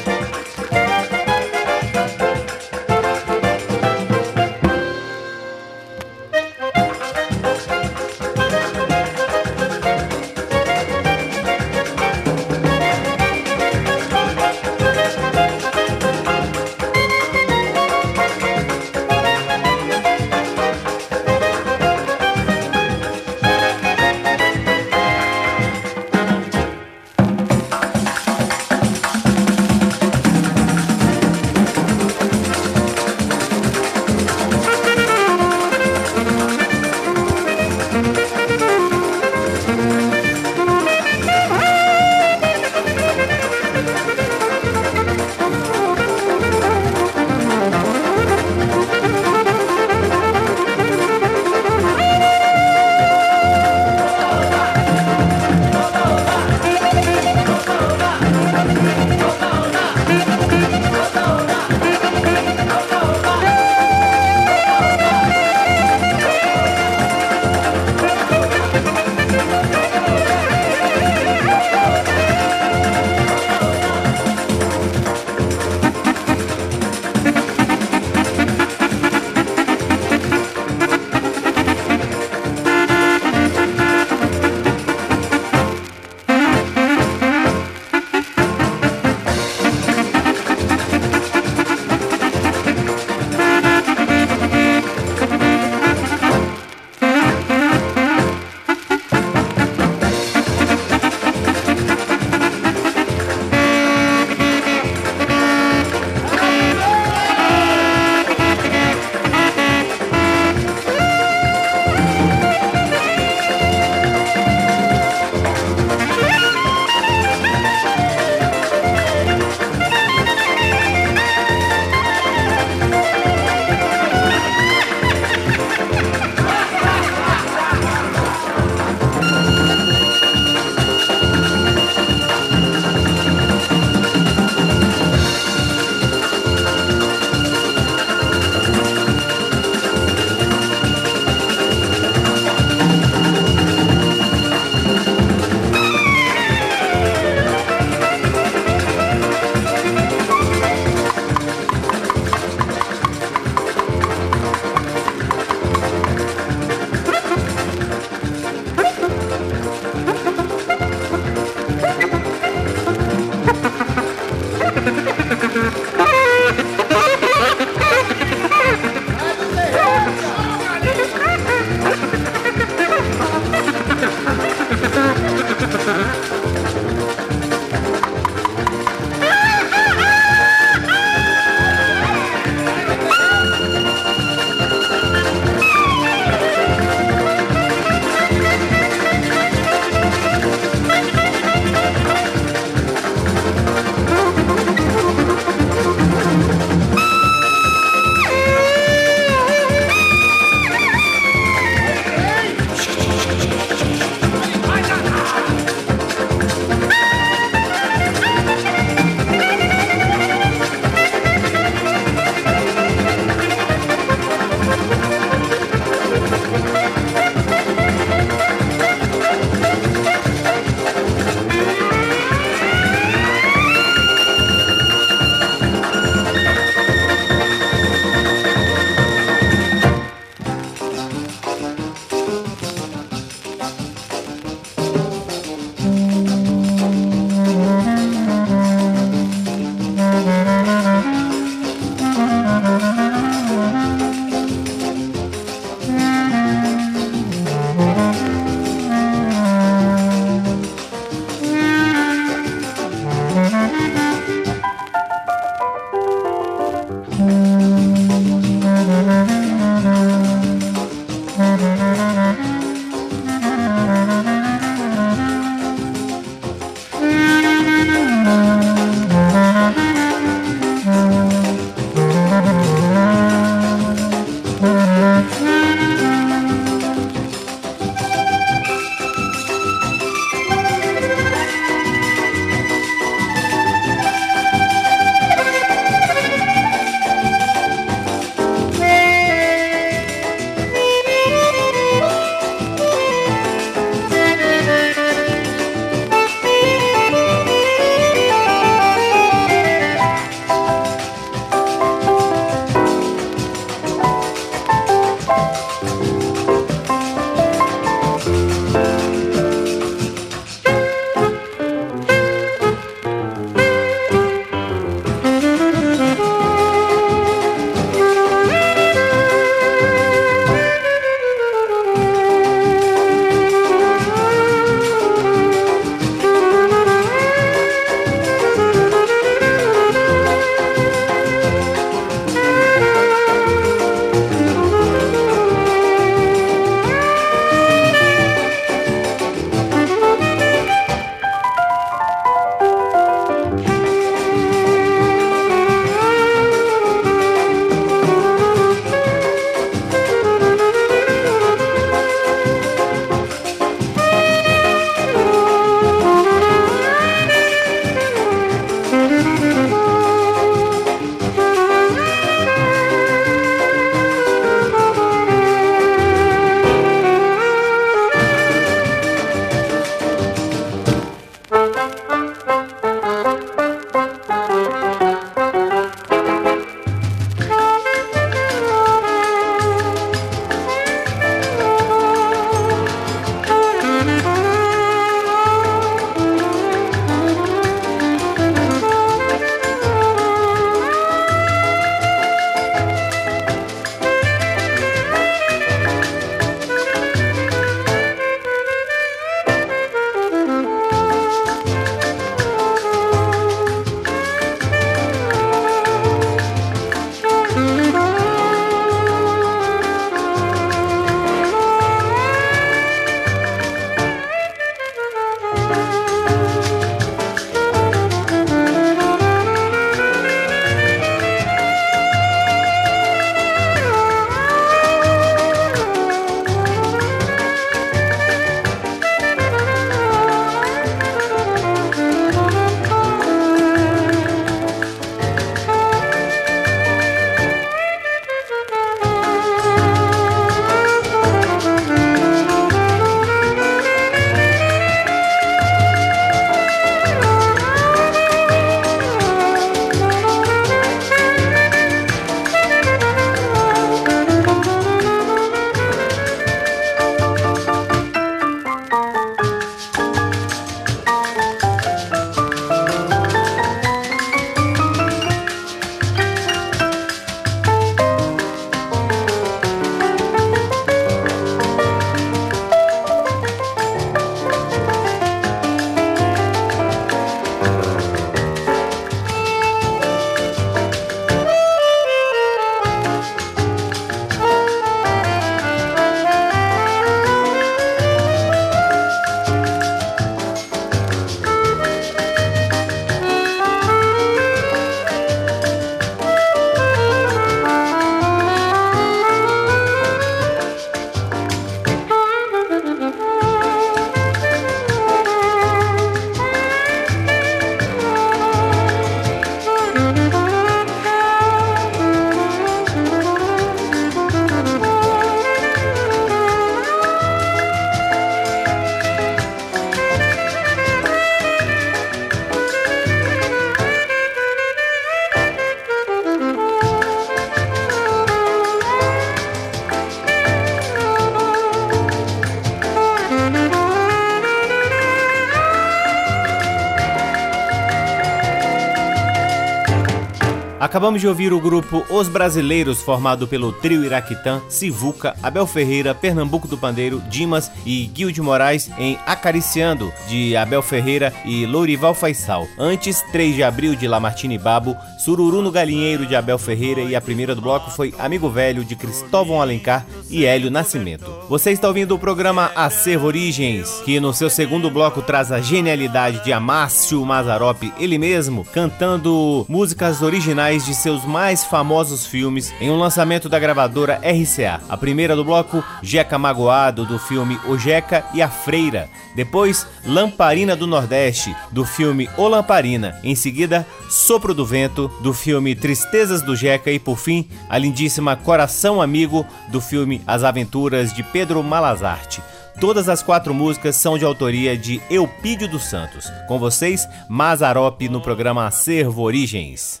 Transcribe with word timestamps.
Acabamos 541.01 541.21
de 541.21 541.27
ouvir 541.27 541.51
o 541.51 541.59
grupo 541.59 542.05
Os 542.11 542.27
Brasileiros, 542.27 543.01
formado 543.01 543.47
pelo 543.47 543.71
trio 543.71 544.05
Iraquitã, 544.05 544.61
Sivuca, 544.69 545.35
Abel 545.41 545.65
Ferreira, 545.65 546.13
Pernambuco 546.13 546.67
do 546.67 546.77
Pandeiro, 546.77 547.19
Dimas 547.27 547.71
e 547.85 548.09
Gil 548.13 548.31
de 548.31 548.41
Moraes 548.41 548.89
em 548.97 549.17
Acariciando, 549.25 550.11
de 550.27 550.55
Abel 550.55 550.81
Ferreira 550.81 551.33
e 551.45 551.65
Lourival 551.65 552.13
Faisal. 552.13 552.67
Antes, 552.77 553.21
3 553.31 553.55
de 553.55 553.63
abril, 553.63 553.95
de 553.95 554.07
Lamartine 554.07 554.57
Babo, 554.57 554.95
Sururu 555.19 555.61
no 555.61 555.71
Galinheiro, 555.71 556.25
de 556.25 556.35
Abel 556.35 556.57
Ferreira 556.57 557.01
e 557.01 557.15
a 557.15 557.21
primeira 557.21 557.55
do 557.55 557.61
bloco 557.61 557.91
foi 557.91 558.13
Amigo 558.17 558.49
Velho, 558.49 558.83
de 558.83 558.95
Cristóvão 558.95 559.61
Alencar 559.61 560.05
e 560.29 560.45
Hélio 560.45 560.71
Nascimento. 560.71 561.31
Você 561.49 561.71
está 561.71 561.87
ouvindo 561.87 562.15
o 562.15 562.19
programa 562.19 562.71
Acervo 562.75 563.27
Origens, 563.27 564.01
que 564.05 564.19
no 564.19 564.33
seu 564.33 564.49
segundo 564.49 564.89
bloco 564.89 565.21
traz 565.21 565.51
a 565.51 565.59
genialidade 565.59 566.43
de 566.43 566.51
Amácio 566.51 567.23
Mazarop, 567.25 567.91
ele 567.99 568.17
mesmo, 568.17 568.65
cantando 568.65 569.65
músicas 569.69 570.21
originais 570.21 570.85
de 570.85 570.93
seus 570.93 571.25
mais 571.25 571.63
famosos 571.63 572.25
filmes 572.25 572.73
em 572.79 572.89
um 572.89 572.97
lançamento 572.97 573.47
da 573.47 573.59
gravadora 573.59 574.19
RCA. 574.23 574.81
A 574.89 574.97
primeira 574.97 575.35
do 575.35 575.43
bloco, 575.43 575.83
Jeca 576.01 576.37
Magoado, 576.37 577.05
do 577.05 577.19
filme 577.19 577.59
O 577.71 577.77
Jeca 577.77 578.25
e 578.33 578.41
a 578.41 578.49
Freira. 578.49 579.09
Depois, 579.33 579.87
Lamparina 580.05 580.75
do 580.75 580.85
Nordeste, 580.85 581.55
do 581.71 581.85
filme 581.85 582.29
O 582.35 582.49
Lamparina. 582.49 583.17
Em 583.23 583.33
seguida, 583.33 583.87
Sopro 584.09 584.53
do 584.53 584.65
Vento, 584.65 585.07
do 585.21 585.33
filme 585.33 585.73
Tristezas 585.73 586.41
do 586.41 586.53
Jeca. 586.53 586.91
E 586.91 586.99
por 586.99 587.17
fim, 587.17 587.47
a 587.69 587.77
lindíssima 587.77 588.35
Coração 588.35 589.01
Amigo, 589.01 589.45
do 589.69 589.79
filme 589.79 590.21
As 590.27 590.43
Aventuras 590.43 591.13
de 591.13 591.23
Pedro 591.23 591.63
Malazarte. 591.63 592.43
Todas 592.81 593.07
as 593.07 593.23
quatro 593.23 593.53
músicas 593.53 593.95
são 593.95 594.17
de 594.17 594.25
autoria 594.25 594.77
de 594.77 595.01
Eupídio 595.09 595.69
dos 595.69 595.83
Santos. 595.83 596.29
Com 596.49 596.59
vocês, 596.59 597.07
Mazarop 597.29 598.01
no 598.09 598.19
programa 598.19 598.67
Acervo 598.67 599.21
Origens. 599.21 600.00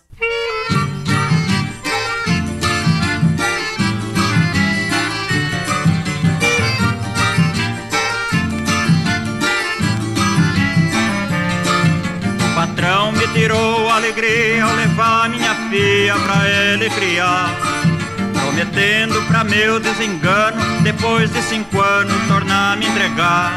Tirou 13.51 13.89
alegria 13.89 14.63
ao 14.63 14.73
levar 14.75 15.29
minha 15.29 15.53
filha 15.69 16.15
pra 16.15 16.47
ele 16.47 16.89
criar. 16.89 17.53
Prometendo 18.33 19.21
pra 19.27 19.43
meu 19.43 19.77
desengano, 19.77 20.81
depois 20.81 21.29
de 21.31 21.41
cinco 21.41 21.81
anos, 21.81 22.15
tornar 22.27 22.77
me 22.77 22.87
entregar. 22.87 23.53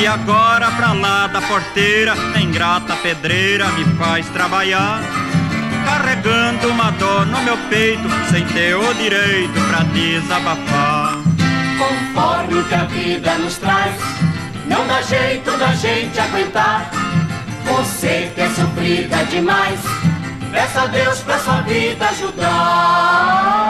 E 0.00 0.06
agora 0.06 0.70
pra 0.70 0.92
lá 0.92 1.26
da 1.26 1.40
porteira, 1.42 2.14
a 2.34 2.40
ingrata 2.40 2.94
pedreira 2.96 3.66
me 3.72 3.84
faz 3.96 4.28
trabalhar. 4.28 5.02
Carregando 5.84 6.68
uma 6.68 6.92
dor 6.92 7.26
no 7.26 7.40
meu 7.42 7.56
peito, 7.68 8.08
sem 8.30 8.44
ter 8.46 8.76
o 8.76 8.94
direito 8.94 9.60
pra 9.68 9.82
desabafar. 9.92 11.18
Conforme 11.78 12.60
o 12.60 12.64
que 12.64 12.74
a 12.74 12.84
vida 12.84 13.38
nos 13.38 13.56
traz, 13.56 13.96
não 14.66 14.86
dá 14.86 15.02
jeito 15.02 15.50
da 15.56 15.72
gente 15.74 16.20
aguentar 16.20 16.90
você 17.70 18.32
que 18.34 18.40
é 18.40 18.48
sofrida 18.50 19.24
demais, 19.24 19.80
peça 20.50 20.82
a 20.82 20.86
Deus 20.86 21.20
pra 21.20 21.38
sua 21.38 21.60
vida 21.62 22.08
ajudar. 22.08 23.60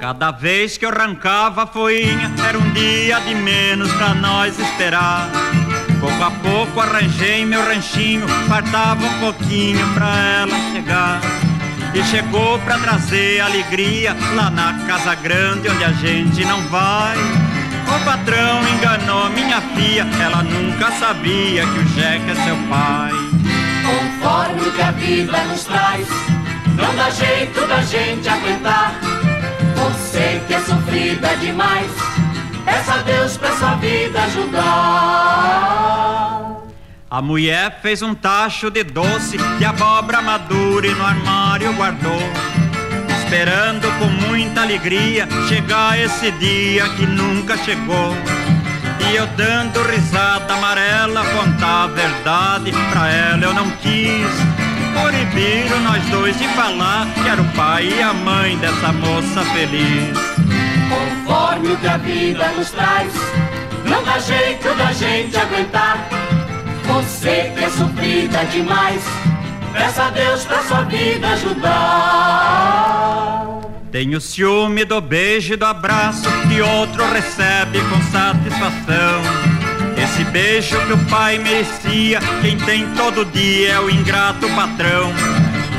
Cada 0.00 0.30
vez 0.32 0.76
que 0.76 0.84
eu 0.84 0.88
arrancava 0.88 1.62
a 1.62 1.66
foinha, 1.66 2.32
era 2.48 2.58
um 2.58 2.70
dia 2.72 3.20
de 3.20 3.34
menos 3.34 3.92
pra 3.92 4.14
nós 4.14 4.58
esperar. 4.58 5.30
Pouco 6.00 6.24
a 6.24 6.30
pouco 6.30 6.80
arranjei 6.80 7.44
meu 7.44 7.64
ranchinho, 7.64 8.26
faltava 8.48 9.04
um 9.04 9.20
pouquinho 9.20 9.86
pra 9.94 10.18
ela 10.40 10.72
chegar. 10.72 11.20
E 11.94 12.02
chegou 12.04 12.58
pra 12.60 12.78
trazer 12.78 13.40
alegria 13.40 14.16
lá 14.34 14.50
na 14.50 14.86
casa 14.86 15.14
grande 15.14 15.68
onde 15.68 15.84
a 15.84 15.92
gente 15.92 16.44
não 16.44 16.60
vai. 16.62 17.16
O 17.94 18.04
patrão 18.04 18.66
enganou 18.68 19.28
minha 19.30 19.60
filha, 19.60 20.06
ela 20.20 20.42
nunca 20.42 20.90
sabia 20.92 21.66
que 21.66 21.78
o 21.78 21.88
Jeca 21.88 22.32
é 22.32 22.34
seu 22.34 22.56
pai. 22.68 23.12
Conforme 23.84 24.68
o 24.68 24.72
que 24.72 24.80
a 24.80 24.90
vida 24.92 25.44
nos 25.44 25.64
traz, 25.64 26.08
não 26.74 26.96
dá 26.96 27.10
jeito 27.10 27.66
da 27.66 27.82
gente 27.82 28.26
aguentar. 28.28 28.94
Você 29.76 30.40
que 30.46 30.54
é 30.54 30.60
sofrida 30.60 31.36
demais, 31.36 31.90
peça 32.64 32.94
a 32.94 33.02
Deus 33.02 33.36
pra 33.36 33.52
sua 33.56 33.74
vida 33.74 34.22
ajudar. 34.22 35.82
A 37.10 37.20
mulher 37.20 37.80
fez 37.82 38.00
um 38.00 38.14
tacho 38.14 38.70
de 38.70 38.82
doce 38.82 39.36
de 39.58 39.64
abóbora 39.66 40.22
madura 40.22 40.86
e 40.86 40.94
no 40.94 41.04
armário 41.04 41.74
guardou 41.74 42.22
esperando 43.32 43.88
com 43.98 44.28
muita 44.28 44.60
alegria 44.60 45.26
chegar 45.48 45.98
esse 45.98 46.30
dia 46.32 46.86
que 46.90 47.06
nunca 47.06 47.56
chegou. 47.56 48.14
E 49.08 49.16
eu 49.16 49.26
dando 49.28 49.82
risada 49.84 50.52
amarela, 50.52 51.24
contar 51.24 51.84
a 51.84 51.86
verdade 51.86 52.72
pra 52.90 53.08
ela 53.08 53.42
eu 53.42 53.54
não 53.54 53.70
quis. 53.70 54.28
Proibiram 54.92 55.80
nós 55.80 56.04
dois 56.10 56.38
de 56.38 56.46
falar 56.48 57.06
que 57.14 57.26
era 57.26 57.40
o 57.40 57.48
pai 57.52 57.88
e 57.88 58.02
a 58.02 58.12
mãe 58.12 58.54
dessa 58.58 58.92
moça 58.92 59.42
feliz. 59.54 60.18
Conforme 60.90 61.72
o 61.72 61.76
que 61.78 61.88
a 61.88 61.96
vida 61.96 62.48
nos 62.48 62.70
traz, 62.70 63.14
não 63.88 64.04
dá 64.04 64.18
jeito 64.18 64.74
da 64.74 64.92
gente 64.92 65.34
aguentar. 65.38 66.06
Você 66.84 67.50
que 67.56 67.64
é 67.64 67.70
sofrida 67.70 68.44
demais 68.52 69.02
Peça 69.72 70.04
a 70.04 70.10
Deus 70.10 70.44
pra 70.44 70.62
sua 70.62 70.82
vida 70.84 71.28
ajudar. 71.28 72.82
Tenho 73.90 74.20
ciúme 74.20 74.84
do 74.84 75.00
beijo 75.00 75.54
e 75.54 75.56
do 75.56 75.66
abraço 75.66 76.28
que 76.48 76.60
outro 76.62 77.04
recebe 77.12 77.80
com 77.90 78.00
satisfação. 78.10 79.22
Esse 80.02 80.24
beijo 80.24 80.78
que 80.86 80.92
o 80.94 80.98
pai 81.06 81.38
merecia, 81.38 82.20
quem 82.40 82.56
tem 82.58 82.86
todo 82.94 83.24
dia 83.26 83.72
é 83.72 83.80
o 83.80 83.90
ingrato 83.90 84.48
patrão. 84.50 85.12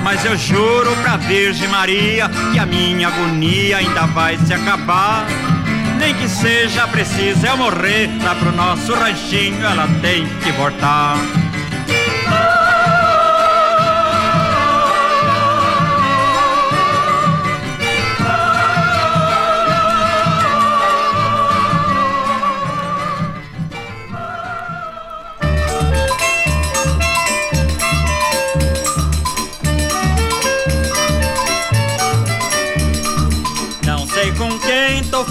Mas 0.03 0.23
eu 0.25 0.37
juro 0.37 0.95
pra 0.97 1.17
Virgem 1.17 1.67
Maria 1.69 2.29
que 2.51 2.59
a 2.59 2.65
minha 2.65 3.07
agonia 3.07 3.77
ainda 3.77 4.05
vai 4.07 4.37
se 4.37 4.53
acabar. 4.53 5.25
Nem 5.97 6.13
que 6.13 6.27
seja 6.27 6.87
preciso 6.87 7.45
eu 7.45 7.57
morrer, 7.57 8.09
lá 8.23 8.35
pro 8.35 8.51
nosso 8.51 8.93
ranchinho 8.93 9.65
ela 9.65 9.87
tem 10.01 10.27
que 10.43 10.51
voltar. 10.51 11.17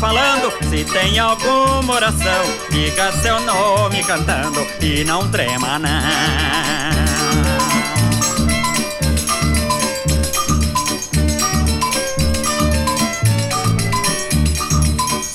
Falando. 0.03 0.51
Se 0.69 0.85
tem 0.85 1.17
alguma 1.21 1.95
oração, 1.95 2.45
diga 2.71 3.13
seu 3.13 3.39
nome 3.41 4.03
cantando 4.03 4.67
e 4.81 5.05
não 5.05 5.31
trema 5.31 5.79
não. 5.79 5.91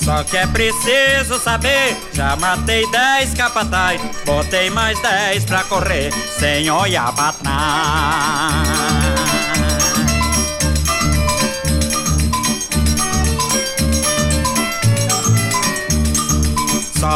Só 0.04 0.22
que 0.24 0.36
é 0.36 0.46
preciso 0.46 1.38
saber, 1.38 1.96
já 2.12 2.36
matei 2.36 2.86
dez 2.90 3.32
capatais, 3.32 4.00
botei 4.26 4.68
mais 4.68 5.00
dez 5.00 5.46
pra 5.46 5.64
correr, 5.64 6.12
sem 6.38 6.70
olhar 6.70 7.10
pra 7.14 7.32
trás. 7.32 8.97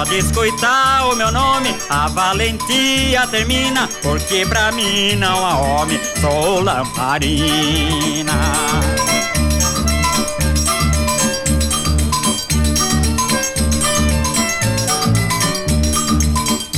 Só 0.03 0.05
descoitar 0.05 1.09
o 1.09 1.15
meu 1.15 1.31
nome, 1.31 1.77
a 1.89 2.09
valentia 2.09 3.25
termina, 3.29 3.89
porque 4.03 4.45
pra 4.45 4.73
mim 4.73 5.15
não 5.15 5.47
há 5.47 5.57
homem, 5.59 6.01
sou 6.21 6.61
lamparina. 6.61 8.33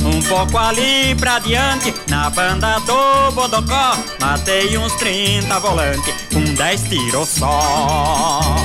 Um 0.03 0.21
pouco 0.21 0.57
ali 0.59 1.15
pra 1.15 1.39
diante, 1.39 1.95
na 2.07 2.29
banda 2.29 2.77
do 2.81 3.31
Bodocó, 3.31 3.97
matei 4.21 4.77
uns 4.77 4.93
30 4.97 5.59
volantes, 5.59 6.13
com 6.31 6.43
10 6.53 6.83
tiros 6.83 7.29
só. 7.29 8.64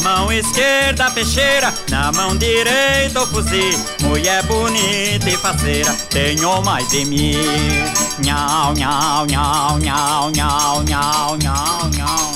mão 0.00 0.32
esquerda 0.32 1.10
peixeira, 1.10 1.72
na 1.90 2.12
mão 2.12 2.36
direita 2.36 3.22
o 3.22 3.26
fuzil. 3.26 3.78
Mulher 4.02 4.42
bonita 4.44 5.28
e 5.28 5.36
faceira, 5.36 5.92
tenho 6.10 6.62
mais 6.62 6.88
de 6.88 7.04
mim. 7.04 7.36
Nhau, 8.24 8.74
nhau, 8.74 9.26
nhau, 9.26 9.78
nhau, 9.78 10.30
nhau, 10.30 10.82
nhau, 10.84 11.36
nhau, 11.38 11.90
nhau. 11.96 12.29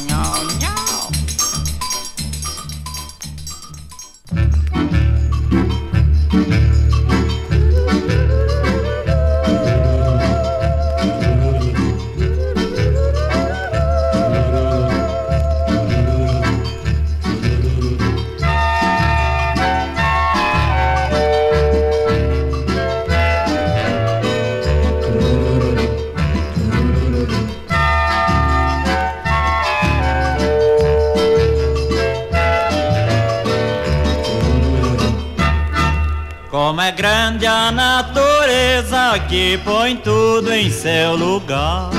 Grande 36.96 37.46
a 37.46 37.70
natureza 37.70 39.18
que 39.28 39.58
põe 39.58 39.96
tudo 39.96 40.52
em 40.52 40.70
seu 40.70 41.16
lugar. 41.16 41.90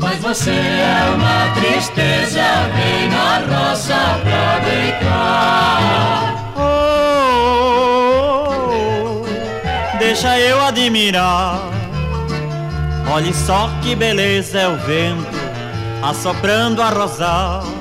Mas 0.00 0.18
você 0.18 0.50
é 0.50 1.10
uma 1.14 1.54
tristeza, 1.54 2.42
vem 2.74 3.08
na 3.08 3.38
roça 3.38 4.20
pra 4.22 4.60
brincar. 4.60 6.20
Oh, 6.56 6.60
oh, 8.60 9.22
oh, 9.22 9.98
deixa 9.98 10.38
eu 10.38 10.60
admirar. 10.60 11.60
Olhe 13.12 13.32
só 13.32 13.70
que 13.82 13.94
beleza 13.94 14.60
é 14.60 14.68
o 14.68 14.76
vento 14.78 15.36
assoprando 16.02 16.82
a 16.82 16.90
rosar. 16.90 17.75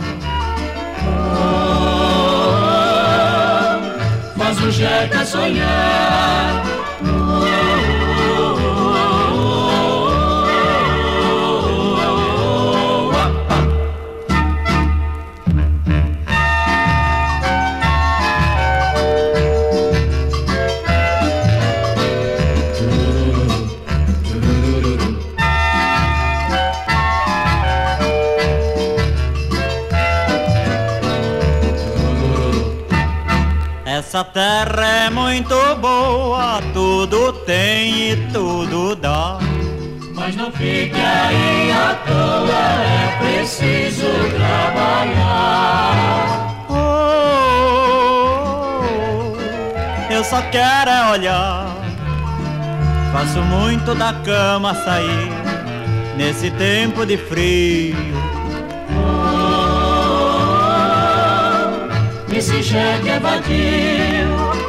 projeta 4.66 5.20
tá 5.20 5.26
sonhar. 5.26 6.55
Essa 34.16 34.24
terra 34.24 35.08
é 35.08 35.10
muito 35.10 35.54
boa, 35.82 36.62
tudo 36.74 37.34
tem 37.34 38.12
e 38.12 38.16
tudo 38.32 38.96
dá. 38.96 39.40
Mas 40.14 40.34
não 40.38 40.50
fique 40.54 40.96
aí 40.96 41.70
à 41.70 41.96
toa, 42.08 42.56
é 42.82 43.18
preciso 43.20 44.08
trabalhar. 44.38 45.92
Oh, 46.70 47.34
eu 50.10 50.24
só 50.24 50.42
quero 50.44 50.90
é 50.90 51.12
olhar. 51.12 51.76
Faço 53.12 53.42
muito 53.42 53.94
da 53.96 54.14
cama 54.14 54.74
sair 54.76 55.30
nesse 56.16 56.50
tempo 56.52 57.06
de 57.06 57.18
frio. 57.18 58.15
Esse 62.46 62.62
jegue 62.62 63.10
é 63.10 63.20
vadio. 63.20 64.65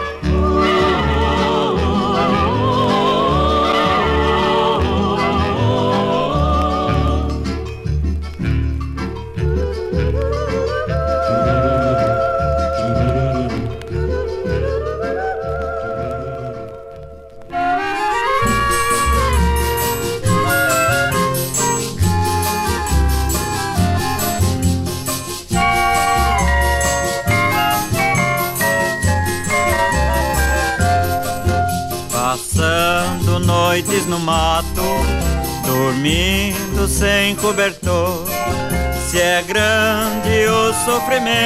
Merry. 41.20 41.45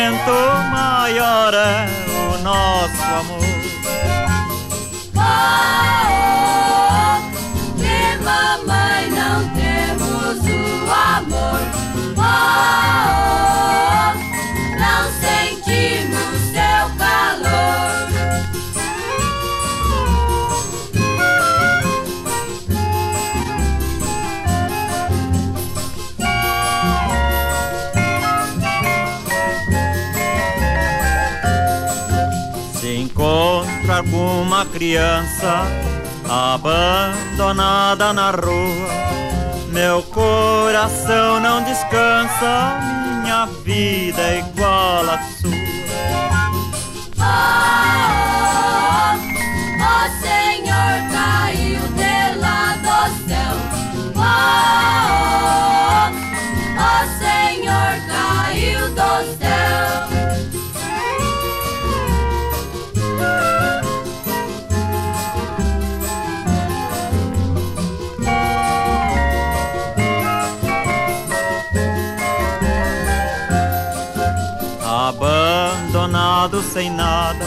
Sem 76.73 76.91
nada, 76.91 77.45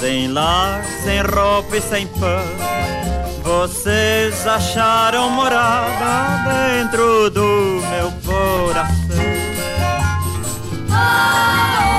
sem 0.00 0.28
lar, 0.28 0.82
sem 1.04 1.20
roupa 1.20 1.76
e 1.76 1.80
sem 1.82 2.06
pão. 2.06 2.42
Vocês 3.42 4.46
acharam 4.46 5.28
morada 5.30 6.48
dentro 6.48 7.28
do 7.28 7.82
meu 7.90 8.10
coração. 8.24 8.96
Oh, 10.90 11.97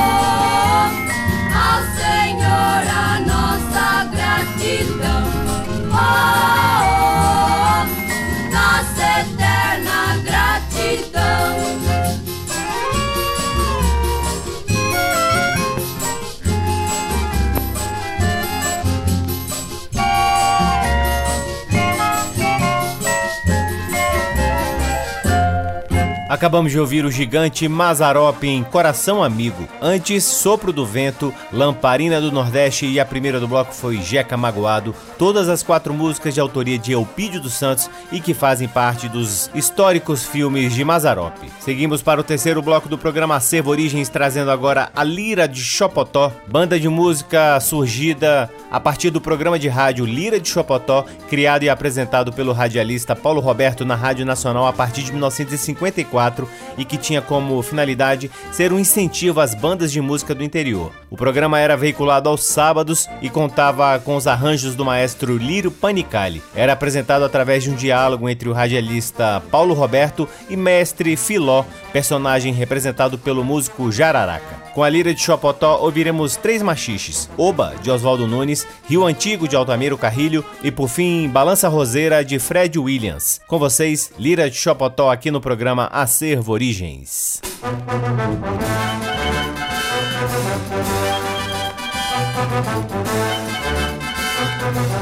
Acabamos 26.39 26.71
de 26.71 26.79
ouvir 26.79 27.03
o 27.03 27.11
gigante 27.11 27.67
Mazarop 27.67 28.45
em 28.45 28.63
Coração 28.63 29.21
Amigo. 29.21 29.67
Antes, 29.81 30.23
Sopro 30.23 30.71
do 30.71 30.85
Vento, 30.85 31.33
Lamparina 31.51 32.21
do 32.21 32.31
Nordeste 32.31 32.85
e 32.85 32.97
a 32.97 33.05
primeira 33.05 33.41
do 33.41 33.47
bloco 33.47 33.73
foi 33.73 33.97
Jeca 33.97 34.37
Magoado. 34.37 34.95
Todas 35.17 35.49
as 35.49 35.61
quatro 35.61 35.93
músicas 35.93 36.33
de 36.33 36.39
autoria 36.39 36.77
de 36.77 36.93
Eupídio 36.93 37.41
dos 37.41 37.55
Santos 37.55 37.89
e 38.09 38.21
que 38.21 38.33
fazem 38.33 38.69
parte 38.69 39.09
dos 39.09 39.51
históricos 39.53 40.23
filmes 40.23 40.73
de 40.73 40.81
Mazarop. 40.85 41.35
Seguimos 41.59 42.01
para 42.01 42.21
o 42.21 42.23
terceiro 42.23 42.61
bloco 42.61 42.87
do 42.87 42.97
programa 42.97 43.35
Acervo 43.35 43.71
Origens, 43.71 44.07
trazendo 44.07 44.49
agora 44.49 44.89
a 44.95 45.03
Lira 45.03 45.45
de 45.45 45.61
Chopotó, 45.61 46.31
banda 46.47 46.79
de 46.79 46.87
música 46.87 47.59
surgida 47.59 48.49
a 48.71 48.79
partir 48.79 49.09
do 49.09 49.19
programa 49.19 49.59
de 49.59 49.67
rádio 49.67 50.05
Lira 50.05 50.39
de 50.39 50.47
Chopotó, 50.47 51.05
criado 51.29 51.63
e 51.63 51.69
apresentado 51.69 52.31
pelo 52.31 52.53
radialista 52.53 53.13
Paulo 53.13 53.41
Roberto 53.41 53.83
na 53.83 53.95
Rádio 53.95 54.25
Nacional 54.25 54.65
a 54.65 54.71
partir 54.71 55.03
de 55.03 55.11
1954 55.11 56.28
e 56.77 56.85
que 56.85 56.97
tinha 56.97 57.21
como 57.21 57.61
finalidade 57.61 58.31
ser 58.51 58.71
um 58.73 58.79
incentivo 58.79 59.39
às 59.39 59.53
bandas 59.53 59.91
de 59.91 60.01
música 60.01 60.33
do 60.33 60.43
interior. 60.43 60.91
O 61.09 61.15
programa 61.15 61.59
era 61.59 61.75
veiculado 61.75 62.29
aos 62.29 62.43
sábados 62.43 63.09
e 63.21 63.29
contava 63.29 63.99
com 63.99 64.15
os 64.15 64.27
arranjos 64.27 64.75
do 64.75 64.85
maestro 64.85 65.37
Lírio 65.37 65.71
Panicali. 65.71 66.41
Era 66.55 66.73
apresentado 66.73 67.23
através 67.23 67.63
de 67.63 67.71
um 67.71 67.75
diálogo 67.75 68.29
entre 68.29 68.47
o 68.47 68.53
radialista 68.53 69.41
Paulo 69.51 69.73
Roberto 69.73 70.27
e 70.49 70.55
mestre 70.55 71.15
Filó, 71.15 71.63
personagem 71.91 72.53
representado 72.53 73.17
pelo 73.17 73.43
músico 73.43 73.91
Jararaca. 73.91 74.68
Com 74.79 74.83
a 74.85 74.89
lira 74.89 75.13
de 75.13 75.19
Chopotó 75.19 75.77
ouviremos 75.81 76.37
Três 76.37 76.61
Machiches, 76.61 77.29
Oba, 77.37 77.75
de 77.83 77.91
Oswaldo 77.91 78.25
Nunes, 78.25 78.65
Rio 78.87 79.05
Antigo, 79.05 79.45
de 79.45 79.53
Altamiro 79.53 79.97
Carrilho 79.97 80.41
e, 80.63 80.71
por 80.71 80.87
fim, 80.87 81.27
Balança 81.27 81.67
Roseira, 81.67 82.23
de 82.23 82.39
Fred 82.39 82.79
Williams. 82.79 83.41
Com 83.45 83.59
vocês, 83.59 84.09
Lira 84.17 84.49
de 84.49 84.55
Chopotó 84.55 85.11
aqui 85.11 85.31
no 85.31 85.41
programa 85.41 85.87
Acervo 85.87 86.53
Origens. 86.53 87.41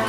you. 0.01 0.06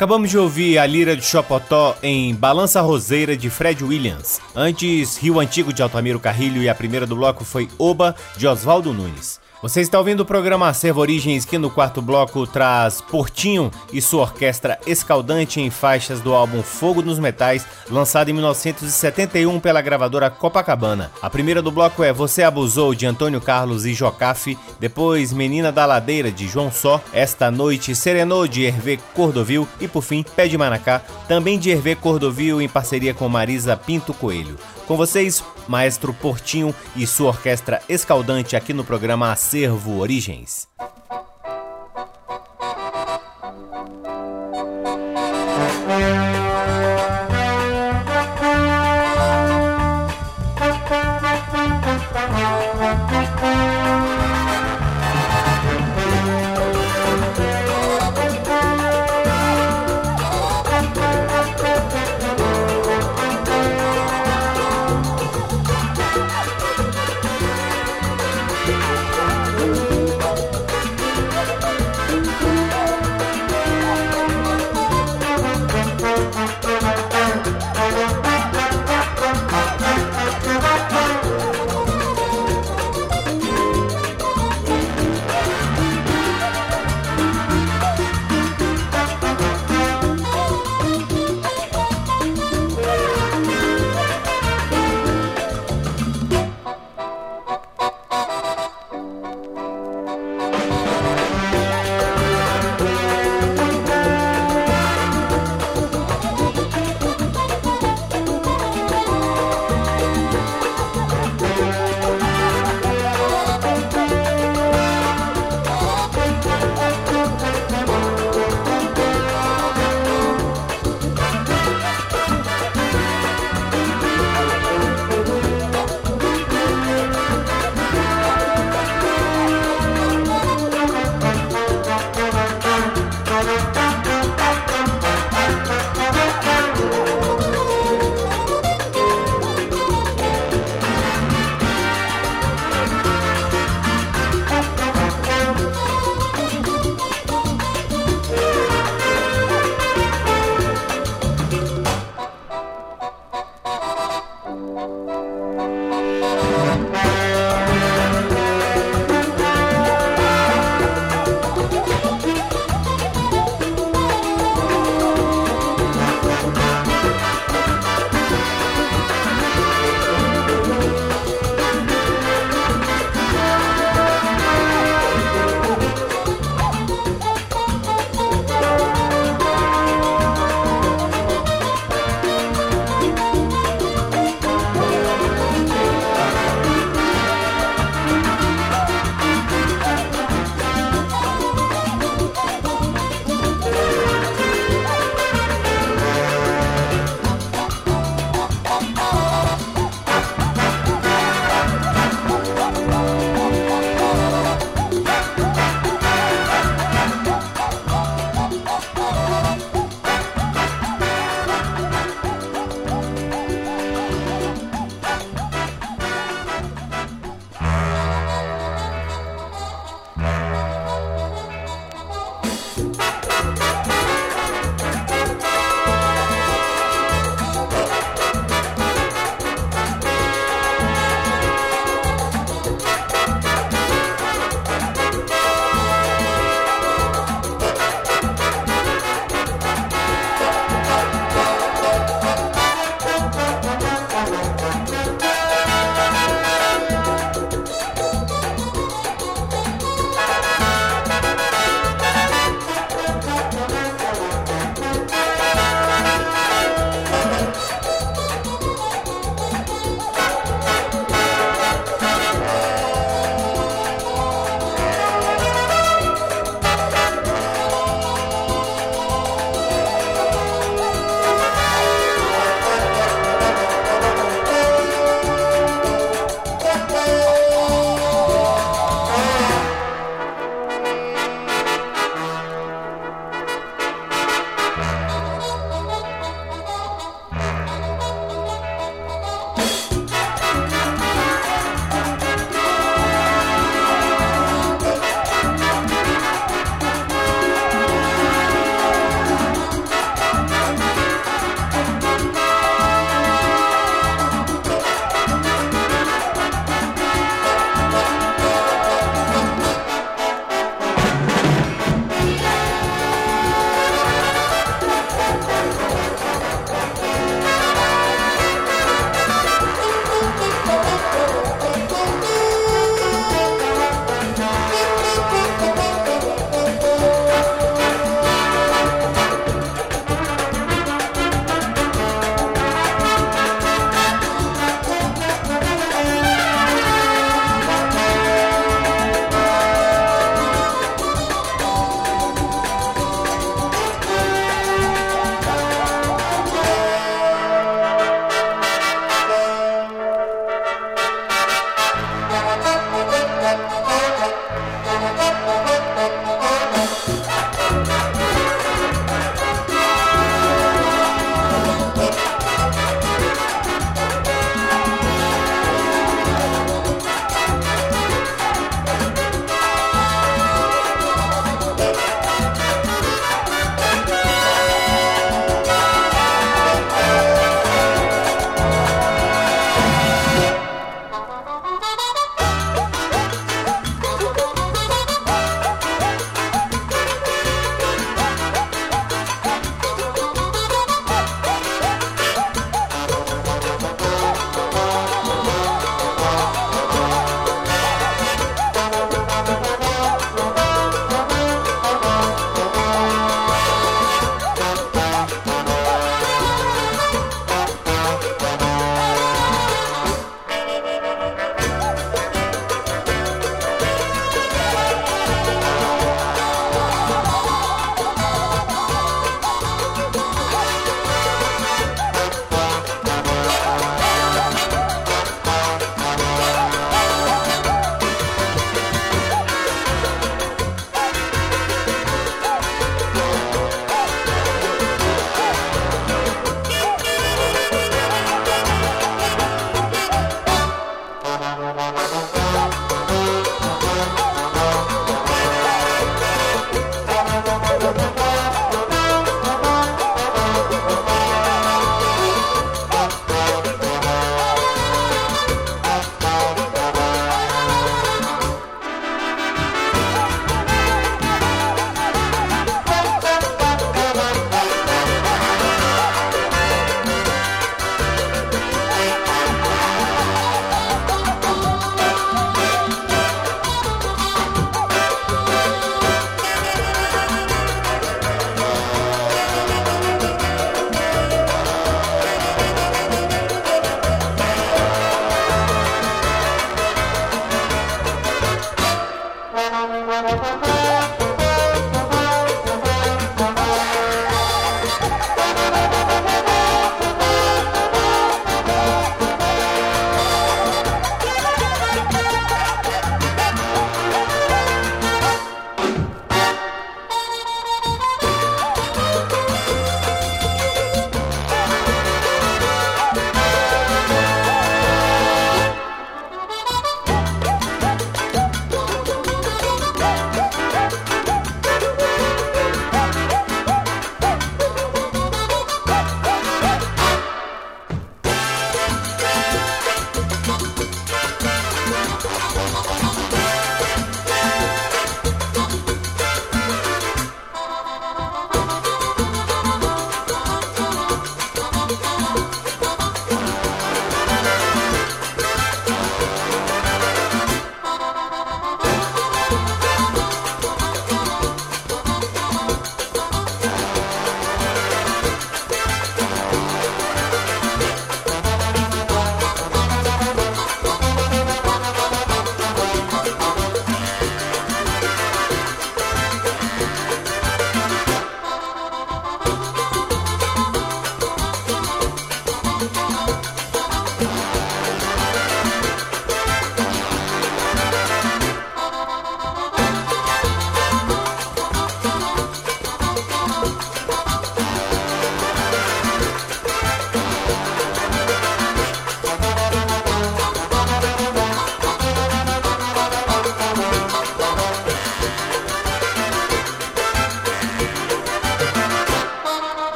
Acabamos 0.00 0.30
de 0.30 0.38
ouvir 0.38 0.78
a 0.78 0.86
lira 0.86 1.14
de 1.14 1.22
Chopotó 1.22 1.94
em 2.02 2.34
Balança 2.34 2.80
Roseira 2.80 3.36
de 3.36 3.50
Fred 3.50 3.84
Williams. 3.84 4.40
Antes, 4.56 5.18
Rio 5.18 5.38
Antigo 5.38 5.74
de 5.74 5.82
Altamiro 5.82 6.18
Carrilho 6.18 6.62
e 6.62 6.70
a 6.70 6.74
primeira 6.74 7.06
do 7.06 7.16
bloco 7.16 7.44
foi 7.44 7.68
Oba 7.76 8.16
de 8.34 8.46
Oswaldo 8.46 8.94
Nunes. 8.94 9.38
Você 9.62 9.82
está 9.82 9.98
ouvindo 9.98 10.20
o 10.20 10.24
programa 10.24 10.68
Acervo 10.68 11.02
Origens, 11.02 11.44
que 11.44 11.58
no 11.58 11.68
quarto 11.68 12.00
bloco 12.00 12.46
traz 12.46 13.02
Portinho 13.02 13.70
e 13.92 14.00
sua 14.00 14.22
orquestra 14.22 14.78
escaldante 14.86 15.60
em 15.60 15.68
faixas 15.68 16.22
do 16.22 16.32
álbum 16.32 16.62
Fogo 16.62 17.02
nos 17.02 17.18
Metais, 17.18 17.66
lançado 17.90 18.30
em 18.30 18.32
1971 18.32 19.60
pela 19.60 19.82
gravadora 19.82 20.30
Copacabana. 20.30 21.10
A 21.20 21.28
primeira 21.28 21.60
do 21.60 21.70
bloco 21.70 22.02
é 22.02 22.10
Você 22.10 22.42
Abusou, 22.42 22.94
de 22.94 23.04
Antônio 23.04 23.38
Carlos 23.38 23.84
e 23.84 23.92
Jocafe, 23.92 24.56
depois 24.78 25.30
Menina 25.30 25.70
da 25.70 25.84
Ladeira, 25.84 26.32
de 26.32 26.48
João 26.48 26.72
Só, 26.72 26.98
Esta 27.12 27.50
Noite 27.50 27.94
Serenou, 27.94 28.48
de 28.48 28.64
Hervé 28.64 28.98
Cordovil 29.12 29.68
e, 29.78 29.86
por 29.86 30.00
fim, 30.00 30.22
Pé 30.22 30.48
de 30.48 30.56
Manacá, 30.56 31.02
também 31.28 31.58
de 31.58 31.68
Hervé 31.68 31.94
Cordovil 31.94 32.62
em 32.62 32.68
parceria 32.68 33.12
com 33.12 33.28
Marisa 33.28 33.76
Pinto 33.76 34.14
Coelho. 34.14 34.56
Com 34.90 34.96
vocês, 34.96 35.44
Maestro 35.68 36.12
Portinho 36.12 36.74
e 36.96 37.06
sua 37.06 37.28
orquestra 37.28 37.80
escaldante 37.88 38.56
aqui 38.56 38.72
no 38.72 38.82
programa 38.82 39.30
Acervo 39.30 40.00
Origens. 40.00 40.66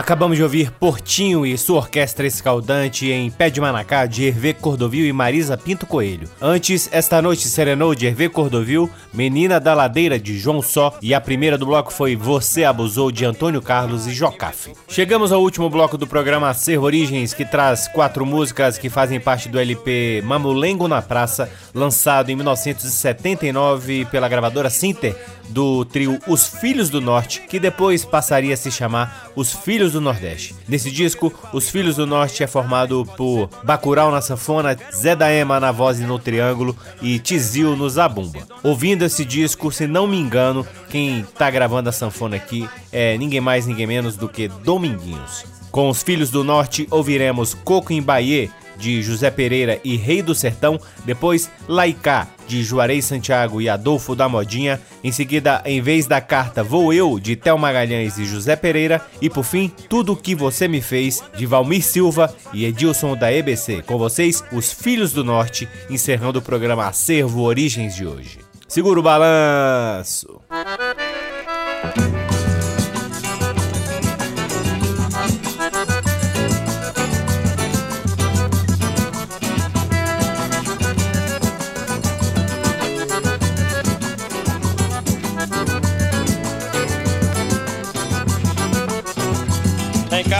Acabamos 0.00 0.38
de 0.38 0.42
ouvir 0.42 0.70
Portinho 0.70 1.44
e 1.44 1.58
sua 1.58 1.76
orquestra 1.76 2.26
escaldante 2.26 3.10
em 3.10 3.30
Pé 3.30 3.50
de 3.50 3.60
Manacá 3.60 4.06
de 4.06 4.24
Hervé 4.24 4.54
Cordovil 4.54 5.04
e 5.04 5.12
Marisa 5.12 5.58
Pinto 5.58 5.84
Coelho. 5.84 6.26
Antes, 6.40 6.88
esta 6.90 7.20
noite 7.20 7.46
serenou 7.46 7.94
de 7.94 8.06
Hervé 8.06 8.26
Cordovil, 8.26 8.88
Menina 9.12 9.60
da 9.60 9.74
Ladeira 9.74 10.18
de 10.18 10.38
João 10.38 10.62
Só 10.62 10.96
e 11.02 11.12
a 11.12 11.20
primeira 11.20 11.58
do 11.58 11.66
bloco 11.66 11.92
foi 11.92 12.16
Você 12.16 12.64
Abusou 12.64 13.12
de 13.12 13.26
Antônio 13.26 13.60
Carlos 13.60 14.06
e 14.06 14.14
Jocafe. 14.14 14.72
Chegamos 14.88 15.32
ao 15.32 15.42
último 15.42 15.68
bloco 15.68 15.98
do 15.98 16.06
programa 16.06 16.48
Acervo 16.48 16.86
Origens, 16.86 17.34
que 17.34 17.44
traz 17.44 17.86
quatro 17.86 18.24
músicas 18.24 18.78
que 18.78 18.88
fazem 18.88 19.20
parte 19.20 19.50
do 19.50 19.58
LP 19.58 20.22
Mamulengo 20.24 20.88
na 20.88 21.02
Praça, 21.02 21.52
lançado 21.74 22.30
em 22.30 22.36
1979 22.36 24.06
pela 24.06 24.30
gravadora 24.30 24.70
Sinter, 24.70 25.14
do 25.50 25.84
trio 25.84 26.18
Os 26.26 26.46
Filhos 26.46 26.88
do 26.88 27.00
Norte, 27.00 27.42
que 27.42 27.60
depois 27.60 28.04
passaria 28.04 28.54
a 28.54 28.56
se 28.56 28.70
chamar 28.70 29.30
Os 29.36 29.52
Filhos 29.52 29.89
do 29.92 30.00
Nordeste. 30.00 30.54
Nesse 30.68 30.90
disco, 30.90 31.32
Os 31.52 31.68
Filhos 31.68 31.96
do 31.96 32.06
Norte 32.06 32.42
é 32.42 32.46
formado 32.46 33.06
por 33.16 33.48
Bacurau 33.64 34.10
na 34.10 34.20
sanfona, 34.20 34.76
Zé 34.94 35.14
da 35.14 35.32
Ema 35.32 35.60
na 35.60 35.72
voz 35.72 36.00
e 36.00 36.04
no 36.04 36.18
triângulo 36.18 36.76
e 37.02 37.18
Tizil 37.18 37.76
no 37.76 37.88
zabumba. 37.88 38.40
Ouvindo 38.62 39.04
esse 39.04 39.24
disco, 39.24 39.70
se 39.72 39.86
não 39.86 40.06
me 40.06 40.18
engano, 40.18 40.66
quem 40.88 41.24
tá 41.36 41.50
gravando 41.50 41.88
a 41.88 41.92
sanfona 41.92 42.36
aqui 42.36 42.68
é 42.92 43.16
ninguém 43.18 43.40
mais, 43.40 43.66
ninguém 43.66 43.86
menos 43.86 44.16
do 44.16 44.28
que 44.28 44.48
Dominguinhos. 44.48 45.44
Com 45.70 45.88
os 45.88 46.02
Filhos 46.02 46.30
do 46.30 46.42
Norte 46.42 46.88
ouviremos 46.90 47.54
Coco 47.54 47.92
em 47.92 48.02
Bahia, 48.02 48.50
de 48.80 49.02
José 49.02 49.30
Pereira 49.30 49.78
e 49.84 49.96
Rei 49.96 50.22
do 50.22 50.34
Sertão, 50.34 50.80
depois 51.04 51.50
Laicá, 51.68 52.26
de 52.48 52.64
Juarez 52.64 53.04
Santiago 53.04 53.60
e 53.60 53.68
Adolfo 53.68 54.16
da 54.16 54.28
Modinha, 54.28 54.80
em 55.04 55.12
seguida 55.12 55.62
Em 55.64 55.80
Vez 55.80 56.06
da 56.06 56.20
Carta 56.20 56.64
Vou 56.64 56.92
Eu, 56.92 57.20
de 57.20 57.36
Tel 57.36 57.56
Magalhães 57.56 58.18
e 58.18 58.24
José 58.24 58.56
Pereira, 58.56 59.00
e 59.20 59.30
por 59.30 59.44
fim 59.44 59.70
Tudo 59.88 60.12
o 60.12 60.16
que 60.16 60.34
Você 60.34 60.66
Me 60.66 60.80
Fez, 60.80 61.22
de 61.36 61.46
Valmir 61.46 61.84
Silva 61.84 62.34
e 62.52 62.64
Edilson 62.64 63.14
da 63.16 63.32
EBC. 63.32 63.82
Com 63.82 63.98
vocês, 63.98 64.42
os 64.50 64.72
Filhos 64.72 65.12
do 65.12 65.22
Norte, 65.22 65.68
encerrando 65.88 66.38
o 66.38 66.42
programa 66.42 66.86
Acervo 66.86 67.42
Origens 67.42 67.94
de 67.94 68.06
hoje. 68.06 68.38
Segura 68.66 68.98
o 68.98 69.02
balanço! 69.02 70.40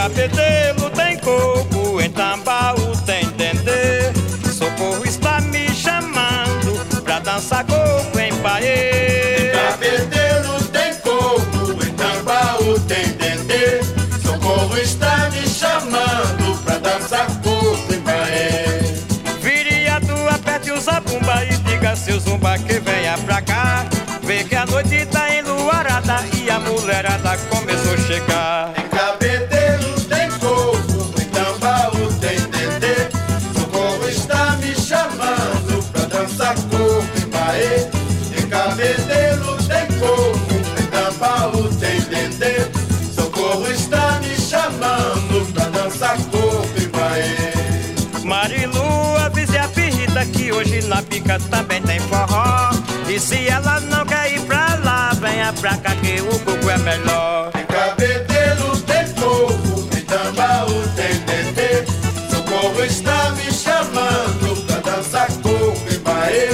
Cabedelo 0.01 0.89
tem 0.89 1.15
coco, 1.19 2.01
em 2.01 2.09
tambaú 2.09 2.97
tem 3.05 3.23
dendê. 3.37 4.11
Socorro 4.51 5.05
está 5.05 5.39
me 5.41 5.69
chamando 5.75 7.03
pra 7.03 7.19
dançar 7.19 7.63
coco 7.65 8.19
em 8.19 8.33
paê. 8.37 9.49
Em 9.49 9.51
cabedelo 9.51 10.59
tem 10.69 10.95
coco, 10.95 11.83
em 11.85 11.93
tambaú 11.93 12.79
tem 12.87 13.09
dendê. 13.09 13.83
Socorro 14.23 14.75
está 14.75 15.29
me 15.29 15.47
chamando 15.47 16.59
pra 16.63 16.79
dançar 16.79 17.27
coco 17.43 17.93
em 17.93 18.01
paê. 18.01 18.81
Tua 20.07 20.31
aperte 20.31 20.71
o 20.71 20.81
zabumba 20.81 21.45
e 21.45 21.55
diga 21.57 21.95
seu 21.95 22.19
zumba 22.19 22.57
que 22.57 22.79
venha 22.79 23.15
pra 23.19 23.39
cá. 23.39 23.85
Vê 24.23 24.43
que 24.43 24.55
a 24.55 24.65
noite 24.65 25.05
tá 25.05 25.31
enluarada 25.35 26.25
e 26.33 26.49
a 26.49 26.59
mulherada 26.59 27.37
começou 27.49 27.93
a 27.93 27.97
chegar. 27.97 28.80
Que 50.81 50.87
na 50.87 51.01
pica 51.03 51.39
também 51.49 51.81
tem 51.81 51.99
forró. 51.99 52.71
E 53.07 53.19
se 53.19 53.47
ela 53.47 53.79
não 53.81 54.05
quer 54.05 54.33
ir 54.33 54.41
pra 54.41 54.79
lá, 54.83 55.11
venha 55.19 55.53
pra 55.53 55.77
cá 55.77 55.95
que 55.95 56.21
o 56.21 56.39
coco 56.39 56.69
é 56.69 56.77
melhor. 56.77 57.51
Em 57.55 57.65
cabedelo 57.65 58.77
tem 58.81 59.07
coco, 59.13 59.97
em 59.97 60.01
tambaú 60.01 60.81
tem 60.95 61.19
dendê. 61.25 61.85
Socorro 62.29 62.83
está 62.83 63.31
me 63.31 63.51
chamando 63.51 64.65
pra 64.65 64.91
dançar 64.91 65.27
coco 65.27 65.93
em 65.93 65.99
baê. 65.99 66.49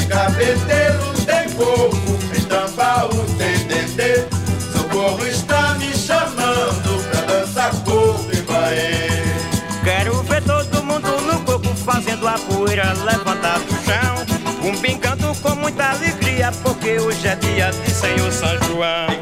Em 0.00 0.08
cabedelo 0.08 1.12
tem 1.26 1.50
coco, 1.50 2.18
em 2.36 2.42
tambaú 2.42 3.24
tem 3.36 3.58
dendê. 3.66 4.24
Socorro 4.72 5.26
está 5.26 5.74
me 5.74 5.92
chamando 5.94 7.10
pra 7.10 7.20
dançar 7.22 7.70
coco 7.84 8.28
em 8.32 8.42
baê. 8.42 9.08
Quero 9.84 10.22
ver 10.22 10.42
todo 10.42 10.82
mundo 10.84 11.20
no 11.22 11.40
coco 11.40 11.74
fazendo 11.74 12.28
a 12.28 12.38
poeira 12.38 12.92
levantar 13.04 13.27
porque 16.78 16.98
hoje 17.00 17.26
é 17.26 17.34
dia 17.36 17.70
de 17.70 17.90
Senhor 17.90 18.32
São 18.32 18.56
João. 18.64 19.17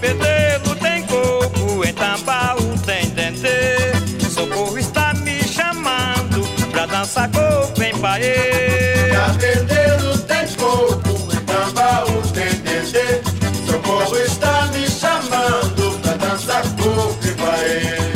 Cabedelo 0.00 0.74
tem 0.76 1.02
coco, 1.02 1.84
em 1.84 1.92
tambaú 1.92 2.78
tem 2.86 3.10
dendê. 3.10 3.92
Socorro 4.30 4.78
está 4.78 5.12
me 5.14 5.42
chamando 5.46 6.42
pra 6.70 6.86
dançar 6.86 7.30
coco 7.30 7.82
em 7.82 7.94
paê. 7.98 9.10
cabedelo 9.12 10.18
tem 10.20 10.46
coco, 10.54 11.34
em 11.34 11.44
tambaú 11.44 12.22
tem 12.32 12.54
dendê. 12.60 13.20
Socorro 13.66 14.16
está 14.16 14.68
me 14.72 14.88
chamando 14.88 16.00
pra 16.00 16.14
dançar 16.14 16.62
coco 16.62 17.18
em 17.26 17.34
baê. 17.34 18.10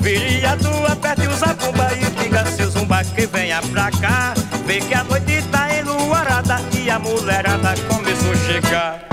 Vire 0.00 0.44
a 0.44 0.56
tua 0.56 0.96
perto 0.96 1.22
e 1.22 1.28
usa 1.28 1.54
bomba 1.54 1.90
e 1.94 2.22
diga 2.22 2.44
seu 2.46 2.70
zumba 2.70 3.04
que 3.04 3.26
venha 3.26 3.62
pra 3.70 3.90
cá. 3.92 4.34
Vê 4.66 4.80
que 4.80 4.94
a 4.94 5.04
noite 5.04 5.42
tá 5.52 5.68
enluarada 5.78 6.60
e 6.72 6.90
a 6.90 6.98
mulherada 6.98 7.74
começou 7.88 8.32
a 8.32 8.36
chegar. 8.36 9.09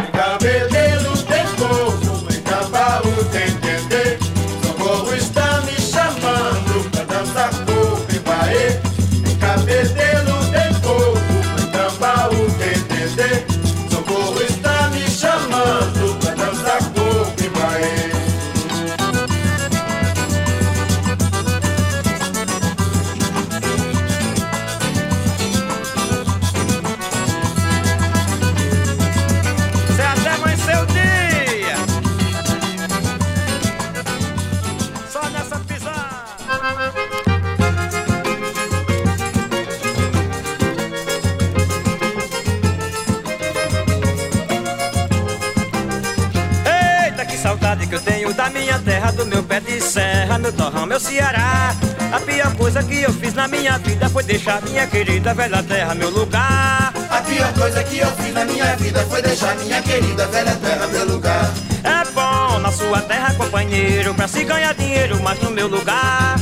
Ceará. 51.07 51.73
A 52.11 52.19
pior 52.19 52.53
coisa 52.55 52.83
que 52.83 53.01
eu 53.01 53.13
fiz 53.13 53.33
na 53.33 53.47
minha 53.47 53.77
vida 53.77 54.09
foi 54.09 54.23
deixar 54.23 54.61
minha 54.61 54.85
querida 54.87 55.33
velha 55.33 55.63
terra, 55.63 55.95
meu 55.95 56.09
lugar. 56.09 56.91
pior 57.25 57.53
coisa 57.53 57.83
que 57.83 57.99
eu 57.99 58.07
fiz 58.07 58.33
na 58.33 58.43
minha 58.43 58.75
vida 58.75 58.99
foi 59.05 59.21
deixar 59.21 59.55
minha 59.55 59.81
querida 59.81 60.27
velha 60.27 60.55
terra 60.55 60.87
meu 60.87 61.05
lugar. 61.05 61.49
É 61.83 62.11
bom 62.11 62.59
na 62.59 62.71
sua 62.71 63.01
terra, 63.01 63.33
companheiro, 63.35 64.13
pra 64.13 64.27
se 64.27 64.43
ganhar 64.43 64.73
dinheiro, 64.73 65.17
mas 65.23 65.39
no 65.41 65.49
meu 65.49 65.67
lugar. 65.67 66.35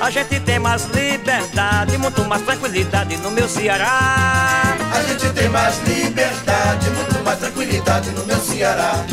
A 0.00 0.10
gente 0.10 0.40
tem 0.40 0.58
mais 0.58 0.84
liberdade, 0.86 1.96
muito 1.96 2.24
mais 2.24 2.42
tranquilidade 2.42 3.16
no 3.16 3.30
meu 3.30 3.48
Ceará. 3.48 4.76
A 4.94 5.02
gente 5.04 5.32
tem 5.32 5.48
mais 5.48 5.78
liberdade, 5.86 6.90
muito 6.90 7.24
mais 7.24 7.38
tranquilidade 7.38 8.10
no 8.10 8.26
meu 8.26 8.38
Ceará. 8.40 9.04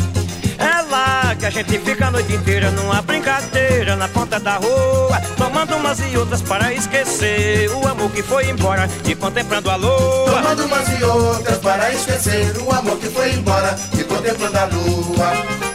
Que 1.38 1.46
a 1.46 1.50
gente 1.50 1.78
fica 1.78 2.08
a 2.08 2.10
noite 2.10 2.34
inteira 2.34 2.70
numa 2.72 3.00
brincadeira 3.00 3.96
na 3.96 4.08
ponta 4.08 4.38
da 4.38 4.56
rua, 4.56 5.18
tomando 5.38 5.76
umas 5.76 5.98
e 6.00 6.16
outras 6.16 6.42
para 6.42 6.74
esquecer 6.74 7.70
o 7.70 7.86
amor 7.86 8.10
que 8.10 8.22
foi 8.22 8.50
embora 8.50 8.86
e 9.06 9.14
contemplando 9.14 9.70
a 9.70 9.76
lua. 9.76 10.42
Tomando 10.42 10.66
umas 10.66 11.00
e 11.00 11.04
outras 11.04 11.58
para 11.58 11.92
esquecer 11.92 12.58
o 12.58 12.70
amor 12.72 12.98
que 12.98 13.08
foi 13.08 13.32
embora 13.32 13.74
e 13.98 14.04
contemplando 14.04 14.58
a 14.58 14.64
lua. 14.66 15.69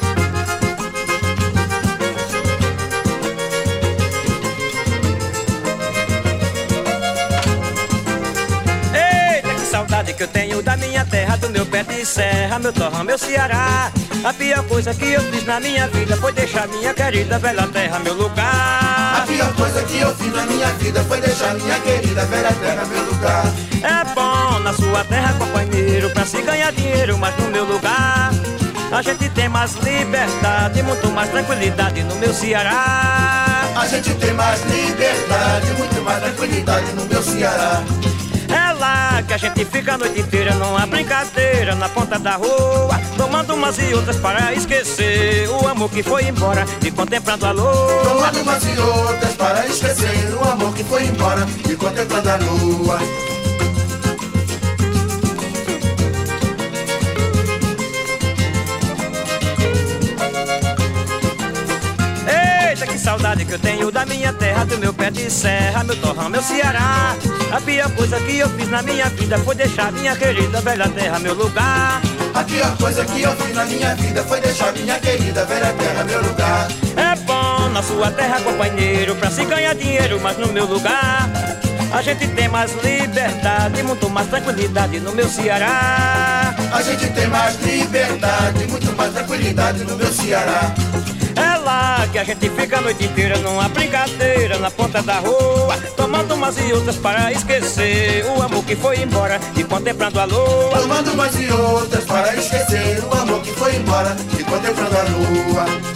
Que 10.16 10.24
eu 10.24 10.28
tenho 10.28 10.62
da 10.62 10.78
minha 10.78 11.04
terra, 11.06 11.36
do 11.36 11.50
meu 11.50 11.66
pé 11.66 11.84
de 11.84 12.06
serra, 12.06 12.58
meu 12.58 12.72
torrão, 12.72 13.04
meu 13.04 13.18
Ceará. 13.18 13.92
A 14.24 14.34
pior 14.34 14.64
coisa 14.64 14.94
que 14.94 15.12
eu 15.12 15.22
fiz 15.22 15.46
na 15.46 15.60
minha 15.60 15.88
vida 15.90 16.16
foi 16.16 16.32
deixar 16.32 16.68
minha 16.70 16.94
querida 16.94 17.38
velha 17.38 17.68
terra, 17.68 18.00
meu 18.00 18.14
lugar. 18.14 19.24
A 19.24 19.26
pior 19.28 19.54
coisa 19.56 19.84
que 19.84 20.00
eu 20.00 20.16
fiz 20.16 20.32
na 20.34 20.46
minha 20.46 20.68
vida 20.74 21.04
foi 21.04 21.20
deixar 21.20 21.54
minha 21.56 21.78
querida 21.82 22.26
velha 22.26 22.52
terra, 22.54 22.86
meu 22.86 23.04
lugar. 23.04 23.46
É 23.84 24.14
bom 24.14 24.60
na 24.60 24.74
sua 24.74 25.04
terra, 25.04 25.34
companheiro, 25.34 26.10
pra 26.12 26.26
se 26.26 26.42
ganhar 26.42 26.72
dinheiro, 26.72 27.18
mas 27.18 27.36
no 27.38 27.50
meu 27.50 27.66
lugar. 27.66 28.32
A 28.92 29.02
gente 29.02 29.28
tem 29.30 29.50
mais 29.50 29.74
liberdade, 29.74 30.82
muito 30.84 31.10
mais 31.10 31.30
tranquilidade 31.30 32.04
no 32.04 32.16
meu 32.16 32.34
Ceará. 32.34 33.68
A 33.76 33.86
gente 33.88 34.14
tem 34.16 34.34
mais 34.34 34.62
liberdade, 34.64 35.72
muito 35.78 36.02
mais 36.04 36.24
tranquilidade 36.24 36.94
no 36.94 37.06
meu 37.06 37.22
Ceará. 37.22 37.84
É 38.56 38.72
lá 38.72 39.22
que 39.28 39.34
a 39.34 39.38
gente 39.38 39.66
fica 39.66 39.96
a 39.96 39.98
noite 39.98 40.22
inteira 40.22 40.56
numa 40.56 40.86
brincadeira 40.86 41.76
na 41.76 41.90
ponta 41.90 42.18
da 42.18 42.38
rua, 42.38 42.98
tomando 43.18 43.54
umas 43.54 43.78
e 43.78 43.94
outras 43.94 44.16
para 44.18 44.54
esquecer 44.54 45.50
o 45.50 45.68
amor 45.68 45.90
que 45.90 46.02
foi 46.02 46.26
embora 46.26 46.66
e 46.82 46.90
contemplando 46.90 47.46
a 47.46 47.52
lua. 47.52 48.04
Tomando 48.04 48.42
umas 48.42 48.64
e 48.64 48.80
outras 48.80 49.34
para 49.34 49.68
esquecer 49.68 50.34
o 50.42 50.50
amor 50.50 50.74
que 50.74 50.86
foi 50.86 51.04
embora 51.04 51.46
e 51.70 51.76
contemplando 51.76 52.30
a 52.30 52.36
lua. 52.38 53.35
Saudade 63.06 63.46
que 63.46 63.52
eu 63.52 63.60
tenho 63.60 63.92
da 63.92 64.04
minha 64.04 64.34
terra, 64.34 64.66
do 64.66 64.80
meu 64.80 64.92
pé 64.92 65.12
de 65.12 65.30
serra, 65.30 65.84
meu 65.84 65.96
torrão, 65.98 66.28
meu 66.28 66.42
Ceará. 66.42 67.16
A 67.52 67.62
pior 67.62 67.88
coisa 67.92 68.20
que 68.20 68.40
eu 68.40 68.50
fiz 68.50 68.68
na 68.68 68.82
minha 68.82 69.08
vida 69.10 69.38
foi 69.38 69.54
deixar 69.54 69.92
minha 69.92 70.16
querida 70.16 70.60
velha 70.60 70.90
terra, 70.90 71.20
meu 71.20 71.36
lugar. 71.36 72.02
A 72.34 72.44
pior 72.44 72.76
coisa 72.78 73.06
que 73.06 73.22
eu 73.22 73.32
fiz 73.36 73.54
na 73.54 73.64
minha 73.66 73.94
vida 73.94 74.24
foi 74.24 74.42
deixar 74.42 74.74
minha 74.74 75.00
querida 75.00 75.46
velha 75.46 75.72
terra, 75.74 76.04
meu 76.04 76.24
lugar. 76.24 76.68
É 76.98 77.16
bom 77.22 77.70
na 77.70 77.84
sua 77.84 78.10
terra, 78.10 78.42
companheiro, 78.42 79.16
pra 79.18 79.30
se 79.30 79.46
ganhar 79.46 79.76
dinheiro, 79.76 80.20
mas 80.20 80.36
no 80.40 80.52
meu 80.52 80.66
lugar. 80.66 81.30
A 81.94 82.02
gente 82.02 82.28
tem 82.30 82.48
mais 82.48 82.74
liberdade, 82.84 83.84
muito 83.84 84.10
mais 84.10 84.28
tranquilidade 84.30 85.00
no 85.00 85.12
meu 85.12 85.30
Ceará. 85.30 86.56
A 86.74 86.82
gente 86.82 87.08
tem 87.12 87.28
mais 87.28 87.56
liberdade, 87.62 88.66
muito 88.66 88.92
mais 88.98 89.14
tranquilidade 89.14 89.84
no 89.84 89.96
meu 89.96 90.12
Ceará. 90.12 90.74
É 91.36 91.55
que 92.08 92.20
a 92.20 92.24
gente 92.24 92.50
fica 92.50 92.78
a 92.78 92.82
noite 92.82 93.06
inteira 93.06 93.38
numa 93.40 93.68
brincadeira 93.70 94.58
na 94.60 94.70
ponta 94.70 95.02
da 95.02 95.20
rua, 95.20 95.78
tomando 95.96 96.36
umas 96.36 96.58
e 96.58 96.74
outras 96.74 96.98
para 96.98 97.32
esquecer 97.32 98.26
o 98.26 98.42
amor 98.42 98.64
que 98.64 98.76
foi 98.76 99.02
embora 99.02 99.40
e 99.56 99.64
contemplando 99.64 100.20
a 100.20 100.26
lua. 100.26 100.80
Tomando 100.80 101.12
umas 101.14 101.36
e 101.40 101.52
outras 101.52 102.04
para 102.06 102.36
esquecer 102.36 103.04
o 103.04 103.14
amor 103.14 103.42
que 103.42 103.52
foi 103.52 103.76
embora 103.76 104.16
e 104.38 104.44
contemplando 104.44 104.98
a 104.98 105.04
lua. 105.04 105.95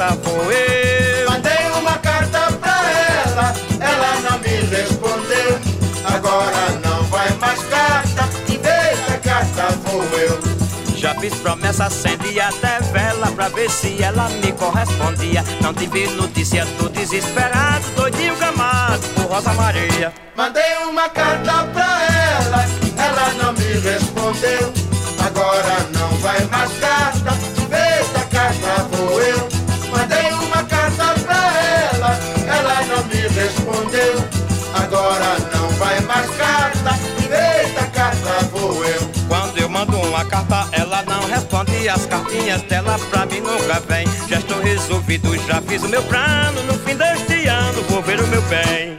Carta 0.00 0.16
vou 0.22 0.50
eu. 0.50 1.30
Mandei 1.30 1.70
uma 1.78 1.98
carta 1.98 2.52
pra 2.52 2.80
ela, 3.26 3.54
ela 3.80 4.30
não 4.30 4.38
me 4.38 4.48
respondeu. 4.48 5.60
Agora 6.04 6.70
não 6.82 7.04
vai 7.04 7.30
mais 7.34 7.62
carta, 7.64 8.28
em 8.48 8.58
vez 8.58 8.98
da 9.06 9.18
carta 9.18 9.76
vou 9.84 10.02
eu. 10.18 10.40
Já 10.96 11.14
fiz 11.16 11.34
promessa, 11.34 11.84
acendi 11.86 12.40
até 12.40 12.80
vela 12.92 13.30
pra 13.32 13.48
ver 13.48 13.70
se 13.70 14.02
ela 14.02 14.28
me 14.28 14.52
correspondia. 14.52 15.44
Não 15.60 15.74
tive 15.74 16.06
notícia, 16.08 16.66
tô 16.78 16.88
desesperado, 16.88 17.84
doidinho 17.94 18.36
gamado 18.36 19.06
por 19.14 19.24
Rosa 19.24 19.52
Maria. 19.52 20.12
Mandei 20.34 20.76
uma 20.88 21.08
carta 21.10 21.64
pra 21.74 21.89
As 41.92 42.06
cartinhas 42.06 42.62
dela 42.62 42.96
pra 43.10 43.26
mim 43.26 43.40
nunca 43.40 43.80
vem. 43.80 44.06
Já 44.28 44.38
estou 44.38 44.60
resolvido, 44.60 45.36
já 45.46 45.60
fiz 45.60 45.82
o 45.82 45.88
meu 45.88 46.02
plano. 46.04 46.62
No 46.62 46.74
fim 46.74 46.94
deste 46.94 47.48
ano 47.48 47.82
vou 47.88 48.00
ver 48.00 48.20
o 48.20 48.26
meu 48.28 48.42
bem. 48.42 48.96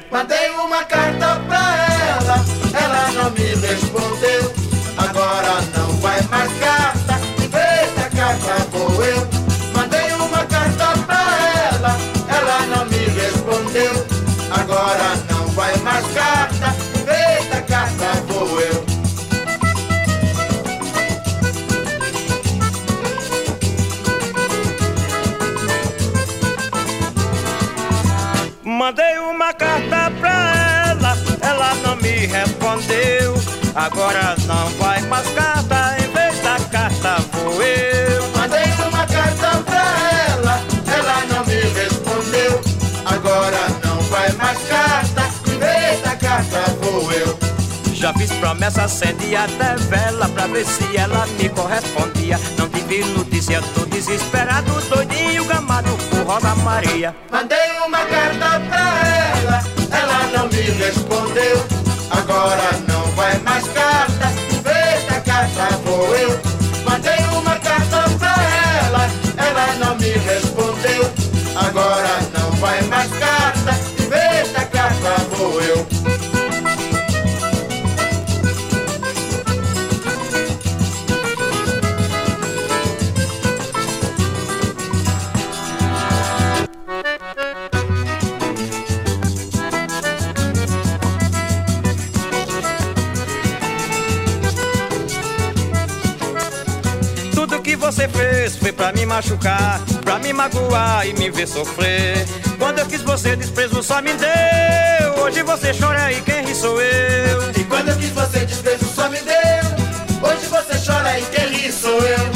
Agora 33.76 34.36
não 34.46 34.68
vai 34.72 35.02
mais 35.04 35.28
carta, 35.30 35.96
em 35.98 36.12
vez 36.12 36.40
da 36.42 36.60
carta 36.70 37.22
vou 37.32 37.62
eu. 37.64 38.30
Mandei 38.36 38.66
uma 38.88 39.06
carta 39.08 39.64
pra 39.66 39.86
ela, 40.30 40.62
ela 40.94 41.26
não 41.34 41.46
me 41.46 41.62
respondeu. 41.74 42.62
Agora 43.06 43.60
não 43.84 44.02
vai 44.04 44.30
mais 44.34 44.58
carta, 44.68 45.24
em 45.48 45.58
vez 45.58 46.02
da 46.02 46.16
carta 46.18 46.72
vou 46.82 47.12
eu. 47.14 47.40
Já 47.94 48.14
fiz 48.14 48.32
promessa, 48.34 48.84
acendi 48.84 49.36
até 49.36 49.76
vela 49.76 50.28
pra 50.28 50.48
ver 50.48 50.66
se 50.66 50.98
ela 50.98 51.26
me 51.40 51.48
correspondia. 51.50 52.40
Não 52.58 52.68
tive 52.68 53.06
notícia, 53.06 53.62
tô 53.74 53.86
desesperado, 53.86 54.70
doidinho, 54.90 55.46
gamado 55.46 55.96
por 56.10 56.26
Rosa 56.26 56.56
Maria. 56.56 57.16
Mandei 57.32 57.72
uma 57.86 58.00
carta 58.00 58.60
pra 58.70 59.08
ela, 59.38 59.64
ela 59.92 60.38
não 60.38 60.48
me 60.50 60.62
respondeu. 60.62 61.66
Agora 62.10 62.81
machucar, 99.12 99.82
pra 100.06 100.20
me 100.20 100.32
magoar 100.32 101.06
e 101.06 101.14
me 101.14 101.30
ver 101.30 101.46
sofrer. 101.46 102.26
Quando 102.58 102.80
eu 102.80 102.86
quis 102.86 103.02
você, 103.02 103.36
desprezo 103.36 103.84
só 103.84 104.02
me 104.02 104.14
deu. 104.14 105.22
Hoje 105.22 105.44
você 105.44 105.74
chora 105.74 106.14
e 106.14 106.22
quem 106.22 106.46
ri 106.46 106.56
sou 106.56 106.82
eu. 106.82 107.52
E 107.52 107.64
quando 107.66 107.90
eu 107.90 107.98
quis 107.98 108.12
você, 108.12 108.46
desprezo 108.46 108.86
só 108.96 109.10
me 109.10 109.20
deu. 109.20 110.30
Hoje 110.30 110.46
você 110.48 110.92
chora 110.92 111.20
e 111.20 111.24
quem 111.26 111.48
ri 111.48 111.72
sou 111.74 112.00
eu. 112.00 112.32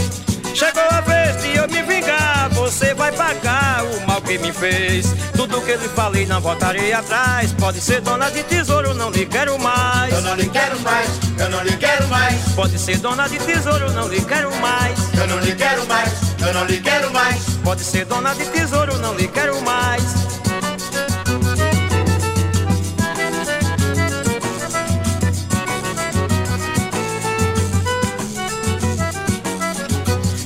Chegou 0.54 0.84
a 0.90 1.00
vez 1.02 1.42
de 1.42 1.56
eu 1.56 1.68
me 1.70 1.82
vingar, 1.84 2.50
você 2.52 2.94
vai 2.94 3.12
pagar 3.14 3.84
o 3.84 4.08
mal 4.08 4.22
que 4.22 4.38
me 4.38 4.52
fez. 4.52 5.14
Tudo 5.34 5.62
que 5.62 5.76
lhe 5.76 5.90
falei 5.90 6.26
não 6.26 6.42
voltarei 6.42 6.92
atrás. 6.92 7.54
Pode 7.54 7.80
ser 7.80 8.02
dona 8.02 8.30
de 8.30 8.44
tesouro, 8.44 8.94
não 8.94 9.10
lhe 9.12 9.26
quero 9.26 9.58
mais. 9.60 10.14
Eu 10.14 10.22
não 10.22 10.36
lhe 10.36 10.50
quero 10.50 10.80
mais, 10.82 11.10
eu 11.38 11.50
não 11.50 11.64
lhe 11.64 11.78
quero 11.78 12.08
mais. 12.08 12.42
Pode 12.54 12.78
ser 12.80 12.98
dona 12.98 13.28
de 13.28 13.38
tesouro, 13.40 13.92
não 13.92 14.08
lhe 14.08 14.22
quero 14.22 14.54
mais. 14.58 14.98
Eu 15.18 15.28
não 15.28 15.40
lhe 15.40 15.56
quero 15.56 15.86
mais, 15.88 16.14
eu 16.48 16.54
não 16.54 16.66
lhe 16.66 16.80
quero 16.80 17.12
mais. 17.12 17.44
Pode 17.64 17.82
ser 17.82 18.06
dona 18.06 18.34
de 18.36 18.46
tesouro, 18.46 18.98
não 19.00 19.16
lhe 19.16 19.28
quero 19.28 19.60
mais. 19.62 20.04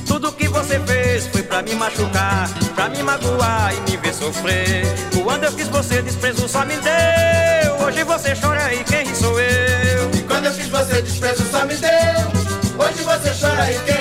Tudo 0.06 0.32
que 0.32 0.48
você 0.48 0.80
fez 0.80 1.26
foi 1.26 1.42
pra 1.42 1.62
me 1.62 1.74
machucar, 1.74 2.48
pra 2.74 2.88
me 2.88 3.02
magoar 3.02 3.74
e 3.74 3.90
me 3.90 3.96
ver 3.98 4.14
sofrer. 4.14 4.86
Quando 5.22 5.44
eu 5.44 5.52
quis 5.52 5.68
você, 5.68 6.02
desprezo 6.02 6.48
só 6.48 6.64
me 6.64 6.76
deu. 6.76 7.86
Hoje 7.86 8.02
você 8.04 8.34
chora 8.34 8.74
e 8.74 8.82
quem 8.84 9.14
sou 9.14 9.38
eu. 9.38 10.10
E 10.14 10.22
quando 10.22 10.46
eu 10.46 10.52
quis 10.52 10.68
você, 10.68 11.02
desprezo 11.02 11.44
só 11.50 11.64
me 11.66 11.76
deu. 11.76 11.90
Hoje 12.78 13.02
você 13.02 13.30
chora 13.38 13.70
e 13.70 13.78
quem 13.80 13.99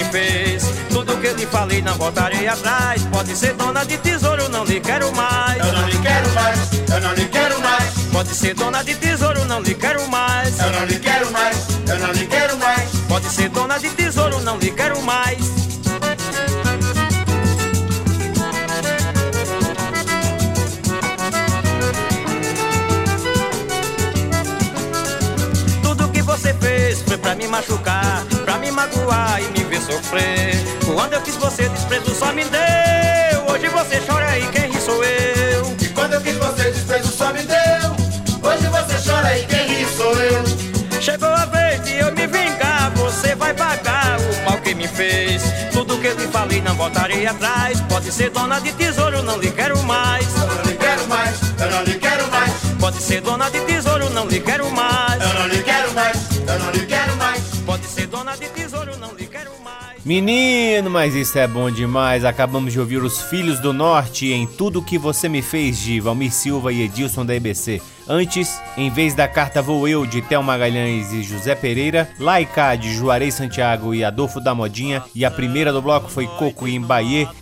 me 0.00 0.04
fez. 0.04 0.64
Tudo 0.88 1.16
que 1.18 1.26
eu 1.26 1.36
lhe 1.36 1.46
falei 1.46 1.82
não 1.82 1.94
voltarei 1.94 2.48
atrás. 2.48 3.02
Pode 3.12 3.36
ser 3.36 3.52
dona 3.54 3.84
de 3.84 3.98
tesouro, 3.98 4.48
não 4.48 4.64
lhe 4.64 4.80
quero 4.80 5.14
mais. 5.14 5.58
Eu 5.58 5.72
não 5.72 5.88
lhe 5.88 5.98
quero 5.98 6.30
mais, 6.32 6.58
eu 6.72 7.00
não 7.00 7.14
lhe 7.14 7.26
quero 7.26 7.60
mais. 7.60 7.94
Pode 8.12 8.34
ser 8.34 8.54
dona 8.54 8.82
de 8.82 8.94
tesouro, 8.94 9.44
não 9.44 9.60
lhe 9.60 9.74
quero 9.74 10.08
mais. 10.08 10.58
Eu 10.58 10.72
não 10.72 10.84
lhe 10.86 10.98
quero 10.98 11.30
mais, 11.30 11.56
eu 11.88 11.98
não 11.98 12.12
lhe 12.12 12.26
quero 12.26 12.56
mais. 12.58 12.90
Pode 13.08 13.26
ser 13.26 13.48
dona 13.50 13.78
de 13.78 13.90
tesouro, 13.90 14.40
não 14.40 14.58
lhe 14.58 14.70
quero 14.70 15.00
mais. 15.02 15.38
Tudo 25.82 26.08
que 26.08 26.22
você 26.22 26.54
fez 26.54 27.02
foi 27.02 27.18
pra 27.18 27.34
me 27.34 27.46
machucar, 27.46 28.24
pra 28.44 28.58
me 28.58 28.70
magoar 28.70 29.40
e 29.42 29.48
me 29.58 29.59
sofrer. 29.90 30.54
Quando 30.94 31.12
eu 31.14 31.20
quis 31.22 31.36
você, 31.36 31.68
desprezo 31.68 32.14
só 32.14 32.32
me 32.32 32.44
deu. 32.44 33.52
Hoje 33.52 33.68
você 33.68 34.00
chora 34.06 34.38
e 34.38 34.46
quem 34.48 34.70
ri 34.70 34.80
sou 34.80 35.02
eu. 35.04 35.76
E 35.80 35.88
quando 35.88 36.14
eu 36.14 36.20
quis 36.20 36.36
você, 36.36 36.70
desprezo 36.70 37.08
só 37.08 37.32
me 37.32 37.42
deu. 37.42 37.90
Hoje 38.42 38.66
você 38.68 39.10
chora 39.10 39.38
e 39.38 39.46
quem 39.46 39.66
ri 39.66 39.86
sou 39.96 40.12
eu. 40.14 41.00
Chegou 41.00 41.28
a 41.28 41.46
vez 41.46 41.82
de 41.84 41.94
eu 41.96 42.12
me 42.12 42.26
vingar, 42.26 42.92
você 42.94 43.34
vai 43.34 43.54
pagar 43.54 44.18
o 44.20 44.50
mal 44.50 44.60
que 44.60 44.74
me 44.74 44.86
fez. 44.86 45.42
Tudo 45.72 45.98
que 45.98 46.06
eu 46.06 46.16
lhe 46.16 46.28
falei 46.28 46.60
não 46.60 46.74
voltarei 46.74 47.26
atrás. 47.26 47.80
Pode 47.88 48.12
ser 48.12 48.30
dona 48.30 48.60
de 48.60 48.72
tesouro, 48.72 49.22
não 49.22 49.38
lhe 49.38 49.50
quero 49.50 49.78
mais. 49.84 50.26
Eu 50.36 50.46
não 50.46 50.62
lhe 50.62 50.76
quero 50.76 51.08
mais, 51.08 51.40
eu 51.58 51.70
não 51.70 51.82
lhe 51.84 51.94
quero 51.94 52.30
mais. 52.30 52.52
Pode 52.78 53.02
ser 53.02 53.20
dona 53.22 53.50
de 53.50 53.60
tesouro, 53.60 54.10
não 54.10 54.26
lhe 54.26 54.40
quero 54.40 54.70
mais. 54.70 55.22
Eu 55.22 55.34
não 55.34 55.46
Menino, 60.04 60.88
mas 60.88 61.14
isso 61.14 61.38
é 61.38 61.46
bom 61.46 61.70
demais. 61.70 62.24
Acabamos 62.24 62.72
de 62.72 62.80
ouvir 62.80 63.02
os 63.02 63.20
Filhos 63.20 63.60
do 63.60 63.72
Norte 63.72 64.32
em 64.32 64.46
Tudo 64.46 64.80
Que 64.80 64.96
Você 64.96 65.28
Me 65.28 65.42
Fez 65.42 65.78
de 65.78 66.00
Valmir 66.00 66.32
Silva 66.32 66.72
e 66.72 66.82
Edilson 66.82 67.24
da 67.26 67.34
EBC. 67.34 67.82
Antes, 68.08 68.60
em 68.76 68.90
vez 68.90 69.14
da 69.14 69.28
carta 69.28 69.62
Vou 69.62 69.86
Eu 69.86 70.06
de 70.06 70.22
Théo 70.22 70.42
Magalhães 70.42 71.12
e 71.12 71.22
José 71.22 71.54
Pereira, 71.54 72.08
Laicá 72.18 72.74
de 72.74 72.92
Juarez 72.94 73.34
Santiago 73.34 73.94
e 73.94 74.04
Adolfo 74.04 74.40
da 74.40 74.54
Modinha, 74.54 75.02
e 75.14 75.24
a 75.24 75.30
primeira 75.30 75.72
do 75.72 75.82
bloco 75.82 76.10
foi 76.10 76.26
Coco 76.26 76.66
e 76.66 76.80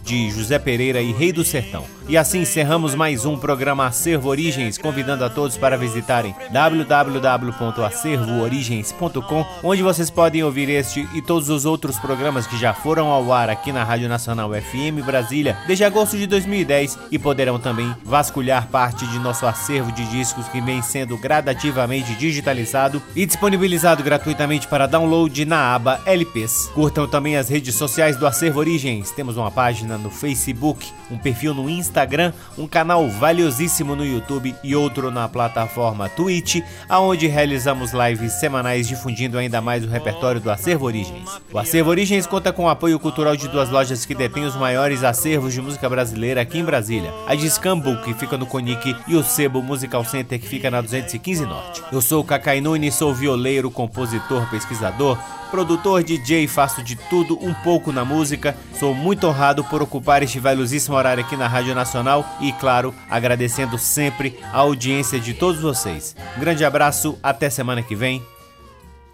de 0.03 0.31
José 0.31 0.59
Pereira 0.59 1.01
e 1.01 1.13
Rei 1.13 1.33
do 1.33 1.45
Sertão. 1.45 1.85
E 2.09 2.17
assim 2.17 2.41
encerramos 2.41 2.95
mais 2.95 3.27
um 3.27 3.37
programa 3.37 3.85
Acervo 3.85 4.31
Origens, 4.31 4.79
convidando 4.79 5.27
a 5.27 5.29
todos 5.29 5.59
para 5.59 5.77
visitarem 5.77 6.35
www.acervoorigens.com, 6.51 9.47
onde 9.63 9.83
vocês 9.83 10.09
podem 10.09 10.43
ouvir 10.43 10.71
este 10.71 11.07
e 11.15 11.21
todos 11.21 11.51
os 11.51 11.67
outros 11.67 11.99
programas 11.99 12.47
que 12.47 12.57
já 12.57 12.73
foram 12.73 13.09
ao 13.09 13.31
ar 13.31 13.51
aqui 13.51 13.73
na 13.73 13.85
Rádio 13.85 14.09
Nacional 14.09 14.51
FM 14.53 15.05
Brasília 15.05 15.59
desde 15.67 15.85
agosto 15.85 16.17
de 16.17 16.27
2010 16.27 16.99
e 17.11 17.19
poderão 17.19 17.59
também 17.59 17.95
vasculhar 18.03 18.69
parte 18.69 19.07
de 19.07 19.19
nosso 19.19 19.45
acervo 19.45 19.93
de 19.93 20.07
discos 20.07 20.48
que 20.49 20.61
vem 20.61 20.83
sendo 20.83 21.17
gradativamente 21.17 22.15
digitalizado 22.15 23.03
e 23.15 23.25
disponibilizado 23.25 24.03
gratuitamente 24.03 24.67
para 24.67 24.87
download 24.87 25.45
na 25.45 25.75
aba 25.75 26.01
LPs. 26.05 26.71
Curtam 26.75 27.07
também 27.07 27.37
as 27.37 27.49
redes 27.49 27.75
sociais 27.75 28.17
do 28.17 28.27
Acervo 28.27 28.61
Origens. 28.61 29.11
Temos 29.11 29.37
uma 29.37 29.51
página 29.51 29.97
no 29.97 30.11
Facebook, 30.11 30.87
um 31.11 31.19
perfil 31.19 31.55
no 31.55 31.69
Instagram, 31.69 32.33
um 32.57 32.67
canal 32.67 33.09
valiosíssimo 33.09 33.95
no 33.95 34.05
YouTube 34.05 34.55
e 34.63 34.75
outro 34.75 35.11
na 35.11 35.29
plataforma 35.29 36.09
Twitch, 36.09 36.61
aonde 36.89 37.27
realizamos 37.27 37.93
lives 37.93 38.33
semanais 38.35 38.89
difundindo 38.89 39.39
ainda 39.39 39.61
mais 39.61 39.85
o 39.85 39.89
repertório 39.89 40.41
do 40.41 40.51
Acervo 40.51 40.87
Origens. 40.87 41.31
O 41.53 41.59
Acervo 41.59 41.91
Origens 41.91 42.27
conta 42.27 42.53
com 42.53 42.65
o 42.65 42.69
apoio 42.69 42.99
cultural 42.99 43.37
de 43.37 43.49
duas 43.49 43.71
lojas 43.71 44.05
que 44.05 44.15
detêm 44.15 44.45
os 44.45 44.57
maiores 44.57 45.05
acervos 45.05 45.53
de 45.53 45.61
música 45.61 45.89
brasileira 45.89 46.41
aqui 46.41 46.59
em 46.59 46.65
Brasília. 46.65 47.13
A 47.27 47.35
Discambo, 47.35 47.97
que 48.03 48.15
fica 48.15 48.37
no 48.37 48.47
Conic, 48.47 48.97
e 49.07 49.17
o 49.17 49.23
Sebo 49.23 49.63
Musical 49.63 50.05
Center, 50.05 50.38
que 50.39 50.49
fica 50.49 50.71
na 50.71 50.81
215 50.81 51.45
Norte. 51.45 51.83
Eu 51.93 52.01
sou 52.01 52.23
o 52.23 52.25
Cacai 52.25 52.61
Nunes, 52.61 52.95
sou 52.95 53.15
violeiro, 53.15 53.71
compositor, 53.71 54.49
pesquisador, 54.51 55.19
produtor, 55.51 56.03
DJ, 56.03 56.47
faço 56.47 56.83
de 56.83 56.97
tudo 56.97 57.39
um 57.43 57.53
pouco 57.55 57.93
na 57.93 58.05
música. 58.05 58.57
Sou 58.79 58.95
muito 58.95 59.27
honrado 59.27 59.65
por 59.65 59.83
ocupar 59.83 60.23
este 60.23 60.39
valiosíssimo 60.39 60.97
horário 60.97 61.25
aqui 61.25 61.37
na 61.37 61.49
Rádio 61.49 61.75
Nacional 61.75 62.25
e, 62.41 62.53
claro, 62.53 62.95
agradecendo 63.11 63.79
sempre 63.79 64.39
a 64.53 64.59
audiência 64.59 65.19
de 65.19 65.35
todos 65.35 65.61
vocês. 65.61 66.15
Um 66.37 66.41
grande 66.41 66.65
abraço, 66.65 67.19
até 67.23 67.51
semana 67.51 67.83
que 67.83 67.95
vem. 67.95 68.23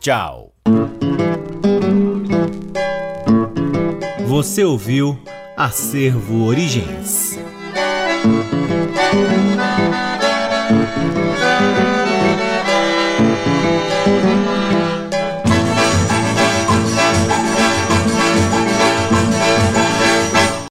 Tchau. 0.00 0.52
Você 4.26 4.64
ouviu 4.64 5.18
Acervo 5.56 6.44
Origens. 6.44 7.38